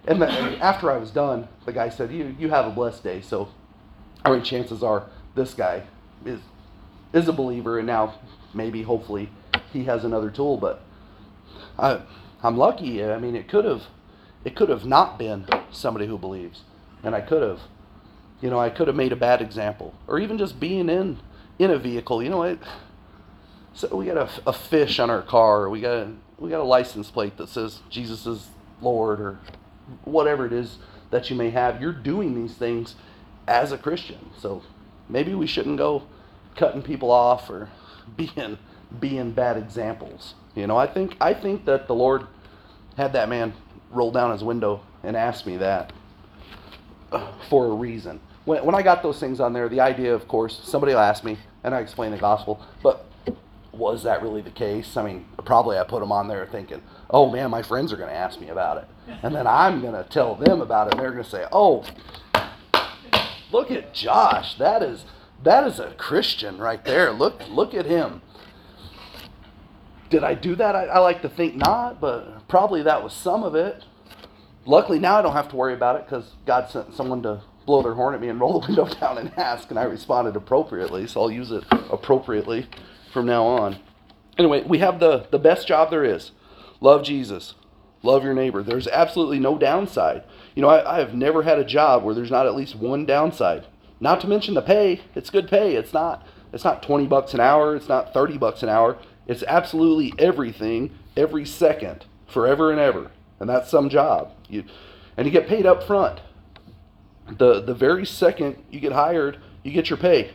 and 0.07 0.22
the, 0.22 0.29
after 0.29 0.90
I 0.90 0.96
was 0.96 1.11
done, 1.11 1.48
the 1.64 1.72
guy 1.72 1.88
said, 1.88 2.11
"You 2.11 2.35
you 2.38 2.48
have 2.50 2.66
a 2.66 2.70
blessed 2.70 3.05
day." 3.05 3.20
So, 3.20 3.48
I 4.24 4.33
mean, 4.33 4.42
chances 4.42 4.83
are 4.83 5.09
this 5.35 5.55
guy 5.55 5.83
is 6.24 6.40
is 7.12 7.29
a 7.29 7.33
believer, 7.33 7.79
and 7.79 7.87
now 7.87 8.14
maybe 8.55 8.83
hopefully 8.83 9.31
he 9.72 9.85
has 9.85 10.05
another 10.05 10.31
tool. 10.31 10.57
But 10.57 10.83
I 11.79 12.00
I'm 12.42 12.57
lucky. 12.57 13.05
I 13.05 13.18
mean, 13.18 13.37
it 13.37 13.48
could 13.48 13.64
have 13.64 13.85
it 14.44 14.55
could 14.55 14.68
have 14.68 14.87
not 14.87 15.18
been 15.18 15.46
somebody 15.70 16.07
who 16.07 16.18
believes, 16.18 16.62
and 17.02 17.14
I 17.14 17.20
could 17.20 17.42
have 17.42 17.61
you 18.40 18.51
know, 18.51 18.59
I 18.59 18.70
could 18.70 18.87
have 18.88 18.96
made 18.96 19.12
a 19.12 19.16
bad 19.16 19.40
example, 19.40 19.94
or 20.07 20.18
even 20.18 20.38
just 20.38 20.61
being 20.61 20.88
in 20.88 21.18
in 21.59 21.70
a 21.70 21.79
vehicle. 21.79 22.22
You 22.22 22.31
know, 22.31 22.42
it, 22.42 22.59
so 23.72 23.94
we 23.96 24.07
got 24.07 24.16
a, 24.16 24.49
a 24.49 24.53
fish 24.53 24.99
on 24.99 25.11
our 25.11 25.22
car, 25.22 25.68
we 25.68 25.81
got 25.81 25.96
a, 25.96 26.12
we 26.38 26.51
got 26.51 26.61
a 26.61 26.64
license 26.64 27.11
plate 27.11 27.37
that 27.38 27.49
says 27.49 27.81
Jesus 27.90 28.27
is 28.27 28.49
Lord, 28.81 29.20
or 29.20 29.38
whatever 30.05 30.46
it 30.46 30.53
is 30.53 30.79
that 31.11 31.31
you 31.31 31.37
may 31.37 31.51
have. 31.51 31.81
You're 31.81 31.92
doing 31.92 32.35
these 32.35 32.55
things 32.55 32.94
as 33.46 33.72
a 33.72 33.79
Christian, 33.79 34.31
so 34.38 34.62
maybe 35.09 35.35
we 35.35 35.46
shouldn't 35.46 35.79
go 35.79 36.03
cutting 36.57 36.83
people 36.83 37.11
off 37.11 37.49
or 37.49 37.70
being 38.16 38.59
being 39.01 39.33
bad 39.33 39.57
examples. 39.57 40.35
You 40.55 40.66
know, 40.66 40.77
I 40.77 40.87
think 40.87 41.16
I 41.20 41.35
think 41.35 41.64
that 41.64 41.87
the 41.87 41.94
Lord 41.94 42.27
had 42.96 43.12
that 43.12 43.29
man 43.29 43.55
roll 43.90 44.11
down 44.11 44.33
his 44.33 44.42
window 44.42 44.83
and 45.03 45.16
ask 45.16 45.46
me 45.46 45.57
that 45.59 45.92
for 47.49 47.66
a 47.66 47.75
reason. 47.75 48.21
When, 48.45 48.64
when 48.64 48.75
I 48.75 48.83
got 48.83 49.03
those 49.03 49.19
things 49.19 49.40
on 49.40 49.53
there, 49.53 49.69
the 49.69 49.81
idea, 49.81 50.14
of 50.14 50.29
course, 50.29 50.61
somebody 50.64 50.92
will 50.92 51.01
ask 51.01 51.25
me, 51.25 51.38
and 51.64 51.75
I 51.75 51.81
explain 51.81 52.12
the 52.12 52.19
gospel, 52.19 52.61
but 52.83 53.07
was 53.73 54.03
that 54.05 54.23
really 54.23 54.40
the 54.40 54.51
case? 54.51 54.97
I 54.97 55.05
mean, 55.05 55.27
probably 55.45 55.79
I 55.79 55.85
put 55.85 56.01
them 56.01 56.12
on 56.12 56.29
there 56.29 56.47
thinking, 56.47 56.83
oh 57.11 57.31
man, 57.31 57.51
my 57.51 57.62
friends 57.62 57.92
are 57.92 57.97
going 57.97 58.09
to 58.09 58.14
ask 58.14 58.40
me 58.40 58.49
about 58.49 58.79
it. 58.79 58.88
And 59.23 59.35
then 59.35 59.47
I'm 59.47 59.81
going 59.81 59.92
to 59.92 60.09
tell 60.09 60.35
them 60.35 60.61
about 60.61 60.88
it, 60.88 60.95
and 60.95 61.01
they're 61.01 61.12
going 61.12 61.25
to 61.25 61.31
say, 61.31 61.47
oh, 61.53 61.85
look 63.53 63.71
at 63.71 63.95
Josh. 63.95 64.57
That 64.59 64.83
is 64.83 65.05
that 65.45 65.66
is 65.66 65.79
a 65.79 65.92
Christian 65.92 66.59
right 66.59 66.85
there. 66.85 67.12
Look 67.12 67.42
look 67.49 67.75
at 67.75 67.87
him. 67.87 68.23
Did 70.09 70.25
I 70.25 70.35
do 70.35 70.55
that? 70.57 70.75
I, 70.75 70.87
I 70.87 70.99
like 70.99 71.23
to 71.23 71.29
think 71.29 71.57
not, 71.57 72.01
but 72.01 72.47
probably 72.49 72.83
that 72.83 73.03
was 73.03 73.12
some 73.12 73.42
of 73.42 73.55
it. 73.55 73.85
Luckily, 74.66 74.98
now 74.98 75.16
I 75.16 75.22
don't 75.22 75.33
have 75.33 75.48
to 75.50 75.57
worry 75.57 75.74
about 75.74 75.96
it 75.96 76.07
because 76.07 76.35
God 76.44 76.68
sent 76.68 76.92
someone 76.92 77.22
to 77.22 77.40
blow 77.66 77.83
their 77.83 77.94
horn 77.94 78.14
at 78.14 78.20
me 78.20 78.29
and 78.29 78.40
roll 78.40 78.61
the 78.61 78.66
window 78.66 78.87
down 78.87 79.16
and 79.18 79.33
ask, 79.38 79.70
and 79.70 79.79
I 79.79 79.85
responded 79.85 80.35
appropriately, 80.35 81.07
so 81.07 81.22
I'll 81.22 81.31
use 81.31 81.52
it 81.52 81.64
appropriately 81.70 82.66
from 83.12 83.26
now 83.26 83.44
on. 83.44 83.79
Anyway, 84.37 84.64
we 84.64 84.79
have 84.79 84.98
the, 84.98 85.29
the 85.31 85.38
best 85.38 85.68
job 85.68 85.90
there 85.90 86.05
is 86.05 86.33
love 86.81 87.05
Jesus, 87.05 87.55
love 88.02 88.24
your 88.24 88.35
neighbor. 88.35 88.62
There's 88.62 88.88
absolutely 88.88 89.38
no 89.38 89.57
downside. 89.57 90.24
You 90.55 90.62
know, 90.62 90.68
I, 90.68 90.96
I 90.96 90.98
have 90.98 91.14
never 91.14 91.44
had 91.44 91.59
a 91.59 91.64
job 91.64 92.02
where 92.02 92.14
there's 92.14 92.31
not 92.31 92.46
at 92.46 92.57
least 92.57 92.74
one 92.74 93.07
downside. 93.07 93.66
Not 93.98 94.20
to 94.20 94.29
mention 94.29 94.55
the 94.55 94.62
pay. 94.62 95.00
It's 95.14 95.31
good 95.31 95.48
pay. 95.48 95.74
It's 95.74 95.94
not 95.94 96.26
it's 96.52 96.64
not 96.64 96.83
20 96.83 97.07
bucks 97.07 97.35
an 97.35 97.40
hour, 97.40 97.74
it's 97.74 97.88
not 97.88 98.12
30 98.12 98.38
bucks 98.38 98.62
an 98.62 98.68
hour. 98.68 98.98
It's 99.26 99.42
absolutely 99.44 100.12
everything 100.18 100.96
every 101.16 101.44
second, 101.44 102.05
forever 102.26 102.70
and 102.70 102.79
ever 102.79 103.11
and 103.40 103.49
that's 103.49 103.70
some 103.70 103.88
job. 103.88 104.33
You, 104.49 104.64
and 105.16 105.27
you 105.27 105.33
get 105.33 105.49
paid 105.49 105.66
up 105.66 105.85
front. 105.85 106.20
The 107.38 107.61
the 107.61 107.75
very 107.75 108.07
second 108.07 108.62
you 108.70 108.81
get 108.81 108.92
hired, 108.92 109.38
you 109.62 109.72
get 109.72 109.90
your 109.90 109.96
pay. 109.96 110.33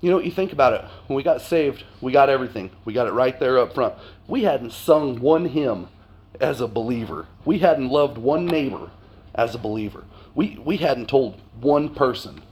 You 0.00 0.10
know, 0.10 0.18
you 0.18 0.30
think 0.30 0.52
about 0.52 0.74
it. 0.74 0.84
When 1.06 1.16
we 1.16 1.22
got 1.22 1.40
saved, 1.40 1.84
we 2.00 2.12
got 2.12 2.28
everything. 2.28 2.70
We 2.84 2.92
got 2.92 3.06
it 3.06 3.12
right 3.12 3.38
there 3.38 3.58
up 3.58 3.74
front. 3.74 3.94
We 4.26 4.42
hadn't 4.42 4.72
sung 4.72 5.20
one 5.20 5.46
hymn 5.46 5.88
as 6.40 6.60
a 6.60 6.66
believer. 6.66 7.26
We 7.44 7.60
hadn't 7.60 7.88
loved 7.88 8.18
one 8.18 8.44
neighbor 8.46 8.90
as 9.34 9.54
a 9.54 9.58
believer. 9.58 10.04
We 10.34 10.58
we 10.64 10.78
hadn't 10.78 11.08
told 11.08 11.40
one 11.60 11.94
person 11.94 12.42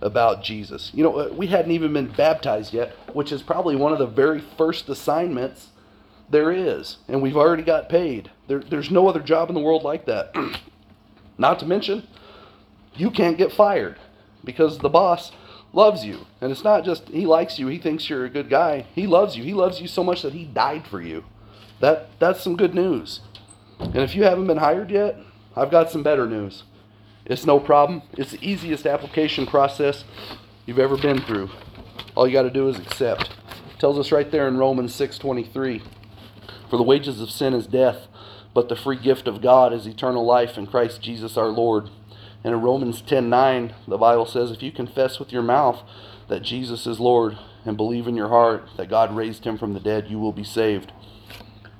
about 0.00 0.42
Jesus. 0.42 0.90
You 0.94 1.04
know, 1.04 1.16
uh, 1.16 1.28
we 1.32 1.46
hadn't 1.46 1.72
even 1.72 1.92
been 1.92 2.08
baptized 2.08 2.72
yet, 2.72 2.92
which 3.12 3.32
is 3.32 3.42
probably 3.42 3.76
one 3.76 3.92
of 3.92 3.98
the 3.98 4.06
very 4.06 4.40
first 4.40 4.88
assignments 4.88 5.68
there 6.30 6.50
is, 6.50 6.98
and 7.08 7.22
we've 7.22 7.36
already 7.36 7.62
got 7.62 7.88
paid. 7.88 8.30
There, 8.48 8.60
there's 8.60 8.90
no 8.90 9.08
other 9.08 9.20
job 9.20 9.48
in 9.48 9.54
the 9.54 9.60
world 9.60 9.82
like 9.82 10.06
that. 10.06 10.34
Not 11.38 11.58
to 11.60 11.66
mention, 11.66 12.06
you 12.94 13.10
can't 13.10 13.38
get 13.38 13.52
fired 13.52 13.96
because 14.44 14.78
the 14.78 14.88
boss 14.88 15.32
loves 15.72 16.04
you. 16.04 16.26
And 16.40 16.50
it's 16.50 16.64
not 16.64 16.84
just 16.84 17.08
he 17.08 17.26
likes 17.26 17.58
you, 17.58 17.66
he 17.66 17.78
thinks 17.78 18.08
you're 18.08 18.24
a 18.24 18.30
good 18.30 18.48
guy. 18.48 18.86
He 18.94 19.06
loves 19.06 19.36
you. 19.36 19.44
He 19.44 19.52
loves 19.52 19.80
you 19.80 19.86
so 19.86 20.02
much 20.02 20.22
that 20.22 20.32
he 20.32 20.44
died 20.44 20.86
for 20.86 21.00
you. 21.00 21.24
that 21.80 22.08
that's 22.18 22.40
some 22.42 22.56
good 22.56 22.74
news. 22.74 23.20
And 23.78 23.98
if 23.98 24.14
you 24.14 24.24
haven't 24.24 24.46
been 24.46 24.56
hired 24.56 24.90
yet, 24.90 25.18
I've 25.54 25.70
got 25.70 25.90
some 25.90 26.02
better 26.02 26.26
news. 26.26 26.62
It's 27.26 27.44
no 27.44 27.60
problem. 27.60 28.02
It's 28.16 28.30
the 28.30 28.46
easiest 28.46 28.86
application 28.86 29.46
process 29.46 30.04
you've 30.64 30.78
ever 30.78 30.96
been 30.96 31.20
through. 31.20 31.50
All 32.14 32.26
you 32.26 32.32
got 32.32 32.42
to 32.42 32.50
do 32.50 32.68
is 32.68 32.78
accept. 32.78 33.30
It 33.74 33.78
tells 33.78 33.98
us 33.98 34.10
right 34.12 34.30
there 34.30 34.48
in 34.48 34.56
Romans 34.56 34.94
6:23, 34.94 35.82
"For 36.68 36.76
the 36.76 36.82
wages 36.82 37.20
of 37.20 37.30
sin 37.30 37.54
is 37.54 37.66
death, 37.66 38.08
but 38.54 38.68
the 38.68 38.76
free 38.76 38.96
gift 38.96 39.28
of 39.28 39.42
God 39.42 39.72
is 39.72 39.86
eternal 39.86 40.24
life 40.24 40.56
in 40.58 40.66
Christ 40.66 41.02
Jesus 41.02 41.36
our 41.36 41.48
Lord." 41.48 41.90
And 42.44 42.54
in 42.54 42.62
Romans 42.62 43.00
10:9, 43.00 43.74
the 43.88 43.98
Bible 43.98 44.26
says, 44.26 44.50
"If 44.50 44.62
you 44.62 44.70
confess 44.70 45.18
with 45.18 45.32
your 45.32 45.42
mouth 45.42 45.82
that 46.28 46.42
Jesus 46.42 46.86
is 46.86 47.00
Lord 47.00 47.36
and 47.64 47.76
believe 47.76 48.06
in 48.06 48.16
your 48.16 48.28
heart 48.28 48.68
that 48.76 48.88
God 48.88 49.14
raised 49.14 49.44
him 49.44 49.58
from 49.58 49.74
the 49.74 49.80
dead, 49.80 50.08
you 50.08 50.18
will 50.18 50.32
be 50.32 50.44
saved." 50.44 50.92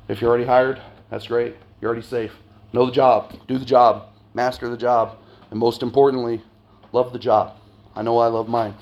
If 0.09 0.20
you're 0.20 0.31
already 0.31 0.46
hired, 0.46 0.81
that's 1.11 1.27
great. 1.27 1.57
You're 1.81 1.90
already 1.90 2.07
safe. 2.07 2.33
Know 2.72 2.87
the 2.87 2.92
job, 2.92 3.33
do 3.46 3.59
the 3.59 3.64
job, 3.64 4.07
master 4.35 4.68
the 4.68 4.77
job, 4.77 5.16
and 5.51 5.59
most 5.59 5.83
importantly, 5.83 6.42
love 6.92 7.12
the 7.12 7.18
job. 7.18 7.55
I 7.94 8.03
know 8.03 8.18
I 8.18 8.27
love 8.27 8.49
mine. 8.49 8.75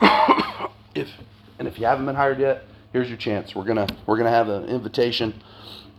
if 0.94 1.08
and 1.58 1.68
if 1.68 1.78
you 1.78 1.86
haven't 1.86 2.06
been 2.06 2.14
hired 2.14 2.38
yet, 2.38 2.64
here's 2.92 3.08
your 3.08 3.18
chance. 3.18 3.54
We're 3.54 3.64
gonna 3.64 3.86
we're 4.06 4.16
gonna 4.16 4.30
have 4.30 4.48
an 4.48 4.64
invitation, 4.64 5.42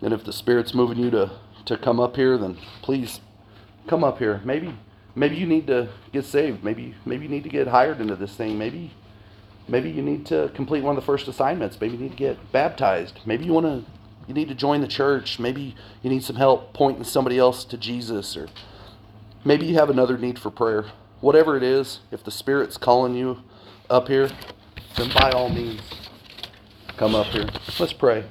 and 0.02 0.14
if 0.14 0.24
the 0.24 0.34
Spirit's 0.34 0.74
moving 0.74 0.98
you 0.98 1.10
to 1.12 1.32
to 1.66 1.78
come 1.78 2.00
up 2.00 2.16
here, 2.16 2.38
then 2.38 2.58
please 2.82 3.22
come 3.88 4.04
up 4.04 4.20
here. 4.20 4.42
Maybe 4.44 4.76
maybe 5.16 5.36
you 5.36 5.46
need 5.46 5.68
to 5.68 5.90
get 6.12 6.26
saved. 6.26 6.64
Maybe 6.64 6.96
maybe 7.06 7.26
you 7.26 7.30
need 7.30 7.44
to 7.44 7.50
get 7.50 7.68
hired 7.68 8.00
into 8.00 8.16
this 8.16 8.36
thing. 8.36 8.58
Maybe 8.58 8.92
maybe 9.68 9.90
you 9.90 10.02
need 10.02 10.26
to 10.28 10.52
complete 10.54 10.84
one 10.84 10.96
of 10.96 11.02
the 11.02 11.06
first 11.06 11.28
assignments. 11.28 11.80
Maybe 11.80 11.96
you 11.96 12.04
need 12.04 12.12
to 12.12 12.18
get 12.18 12.52
baptized. 12.52 13.20
Maybe 13.26 13.46
you 13.46 13.54
want 13.54 13.66
to 13.66 13.92
you 14.28 14.34
need 14.34 14.48
to 14.50 14.56
join 14.56 14.82
the 14.82 14.88
church. 14.88 15.40
Maybe 15.40 15.76
you 16.04 16.10
need 16.10 16.24
some 16.24 16.36
help 16.36 16.74
pointing 16.74 17.04
somebody 17.04 17.38
else 17.38 17.64
to 17.66 17.78
Jesus 17.78 18.38
or 18.38 18.48
maybe 19.44 19.66
you 19.66 19.76
have 19.76 19.90
another 19.90 20.18
need 20.18 20.40
for 20.40 20.52
prayer. 20.52 20.86
Whatever 21.22 21.58
it 21.58 21.64
is, 21.64 22.00
if 22.12 22.24
the 22.24 22.32
Spirit's 22.32 22.78
calling 22.78 23.14
you 23.14 23.44
up 23.90 24.08
here, 24.08 24.30
then 24.96 25.12
by 25.14 25.32
all 25.32 25.50
means, 25.50 25.82
come 27.00 27.16
up 27.16 27.28
here. 27.28 27.48
Let's 27.80 27.94
pray. 27.94 28.26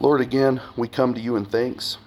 Lord, 0.00 0.20
again, 0.20 0.60
we 0.76 0.88
come 0.88 1.14
to 1.14 1.20
you 1.20 1.36
in 1.36 1.44
thanks. 1.44 1.98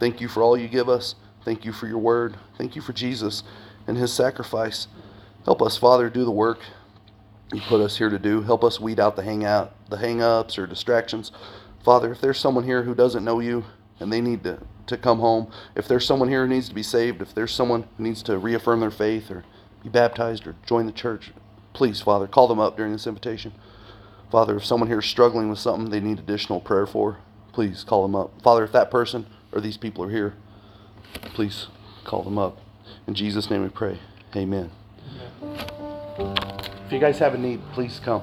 Thank 0.00 0.20
you 0.20 0.26
for 0.26 0.42
all 0.42 0.58
you 0.58 0.66
give 0.66 0.88
us. 0.88 1.14
Thank 1.44 1.64
you 1.64 1.72
for 1.72 1.86
your 1.86 1.98
word. 1.98 2.36
Thank 2.58 2.74
you 2.74 2.82
for 2.82 2.92
Jesus 2.92 3.44
and 3.86 3.96
his 3.96 4.12
sacrifice. 4.12 4.88
Help 5.44 5.62
us, 5.62 5.76
Father, 5.76 6.10
do 6.10 6.24
the 6.24 6.32
work 6.32 6.58
you 7.52 7.60
put 7.60 7.80
us 7.80 7.98
here 7.98 8.10
to 8.10 8.18
do. 8.18 8.42
Help 8.42 8.64
us 8.64 8.80
weed 8.80 8.98
out 8.98 9.14
the 9.14 9.22
hangout, 9.22 9.72
the 9.88 9.98
hang-ups 9.98 10.58
or 10.58 10.66
distractions. 10.66 11.30
Father, 11.84 12.10
if 12.10 12.20
there's 12.20 12.40
someone 12.40 12.64
here 12.64 12.82
who 12.82 12.92
doesn't 12.92 13.24
know 13.24 13.38
you 13.38 13.66
and 14.00 14.12
they 14.12 14.20
need 14.20 14.42
to, 14.42 14.58
to 14.88 14.96
come 14.96 15.20
home, 15.20 15.48
if 15.76 15.86
there's 15.86 16.04
someone 16.04 16.28
here 16.28 16.44
who 16.44 16.52
needs 16.52 16.68
to 16.68 16.74
be 16.74 16.82
saved, 16.82 17.22
if 17.22 17.32
there's 17.32 17.54
someone 17.54 17.84
who 17.96 18.02
needs 18.02 18.24
to 18.24 18.36
reaffirm 18.36 18.80
their 18.80 18.90
faith 18.90 19.30
or 19.30 19.44
be 19.84 19.88
baptized 19.88 20.44
or 20.44 20.56
join 20.66 20.86
the 20.86 20.92
church, 20.92 21.30
please, 21.72 22.00
Father, 22.00 22.26
call 22.26 22.48
them 22.48 22.58
up 22.58 22.76
during 22.76 22.90
this 22.90 23.06
invitation. 23.06 23.52
Father, 24.30 24.56
if 24.56 24.64
someone 24.64 24.88
here 24.88 24.98
is 24.98 25.06
struggling 25.06 25.48
with 25.48 25.58
something 25.58 25.90
they 25.90 26.00
need 26.00 26.18
additional 26.18 26.60
prayer 26.60 26.86
for, 26.86 27.18
please 27.52 27.84
call 27.84 28.02
them 28.02 28.14
up. 28.14 28.42
Father, 28.42 28.64
if 28.64 28.72
that 28.72 28.90
person 28.90 29.26
or 29.52 29.60
these 29.60 29.76
people 29.76 30.04
are 30.04 30.10
here, 30.10 30.34
please 31.34 31.68
call 32.04 32.22
them 32.22 32.38
up. 32.38 32.58
In 33.06 33.14
Jesus' 33.14 33.50
name 33.50 33.62
we 33.62 33.68
pray. 33.68 33.98
Amen. 34.34 34.70
If 36.86 36.92
you 36.92 36.98
guys 36.98 37.18
have 37.18 37.34
a 37.34 37.38
need, 37.38 37.60
please 37.72 38.00
come. 38.04 38.22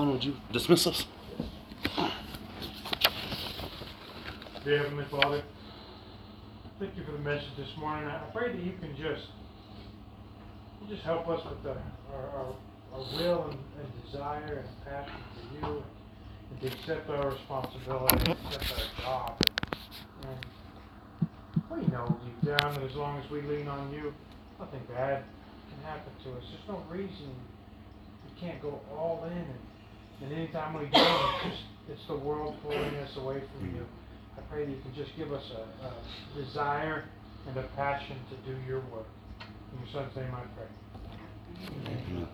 Alan, 0.00 0.14
would 0.14 0.24
you 0.24 0.34
dismiss 0.50 0.86
us? 0.86 1.04
Dear 4.64 4.78
Heavenly 4.78 5.04
Father, 5.10 5.42
thank 6.78 6.96
you 6.96 7.04
for 7.04 7.12
the 7.12 7.18
message 7.18 7.54
this 7.58 7.68
morning. 7.76 8.08
I 8.08 8.16
pray 8.32 8.50
that 8.50 8.62
you 8.62 8.72
can 8.80 8.96
just, 8.96 9.26
you 10.80 10.88
just 10.88 11.02
help 11.02 11.28
us 11.28 11.44
with 11.44 11.62
the, 11.62 11.76
our, 12.14 12.28
our, 12.34 12.54
our 12.94 12.98
will 12.98 13.50
and, 13.50 13.58
and 13.78 14.04
desire 14.06 14.64
and 14.64 14.84
passion 14.86 15.20
for 15.34 15.68
you, 15.68 15.84
and 16.50 16.60
to 16.62 16.66
accept 16.68 17.10
our 17.10 17.32
responsibility, 17.32 18.32
accept 18.32 18.72
our 19.04 19.26
job. 19.26 19.42
And, 20.22 20.38
and 21.20 21.82
we 21.82 21.86
know 21.88 22.18
deep 22.24 22.56
down 22.56 22.72
that 22.72 22.84
as 22.84 22.94
long 22.94 23.20
as 23.22 23.30
we 23.30 23.42
lean 23.42 23.68
on 23.68 23.92
you, 23.92 24.14
nothing 24.58 24.80
bad 24.88 25.24
can 25.68 25.84
happen 25.84 26.10
to 26.24 26.38
us. 26.38 26.44
There's 26.50 26.68
no 26.68 26.82
reason 26.88 27.34
we 28.24 28.40
can't 28.40 28.62
go 28.62 28.80
all 28.96 29.24
in, 29.30 29.36
and, 29.36 29.58
and 30.22 30.32
anytime 30.32 30.74
we 30.74 30.86
go, 30.86 31.30
it's 31.44 31.44
just 31.44 31.62
it's 31.88 32.06
the 32.06 32.16
world 32.16 32.56
pulling 32.62 32.94
us 32.96 33.16
away 33.16 33.42
from 33.52 33.74
you. 33.74 33.84
I 34.36 34.40
pray 34.42 34.64
that 34.64 34.70
you 34.70 34.80
can 34.82 34.94
just 34.94 35.10
give 35.16 35.32
us 35.32 35.42
a, 35.50 35.86
a 35.86 36.44
desire 36.44 37.04
and 37.48 37.56
a 37.56 37.62
passion 37.74 38.16
to 38.30 38.52
do 38.52 38.58
your 38.66 38.80
work. 38.92 39.06
In 39.40 39.78
your 39.80 39.88
son's 39.92 40.14
name 40.16 40.32
I 40.34 40.42
pray. 40.54 40.68
Amen. 41.86 42.28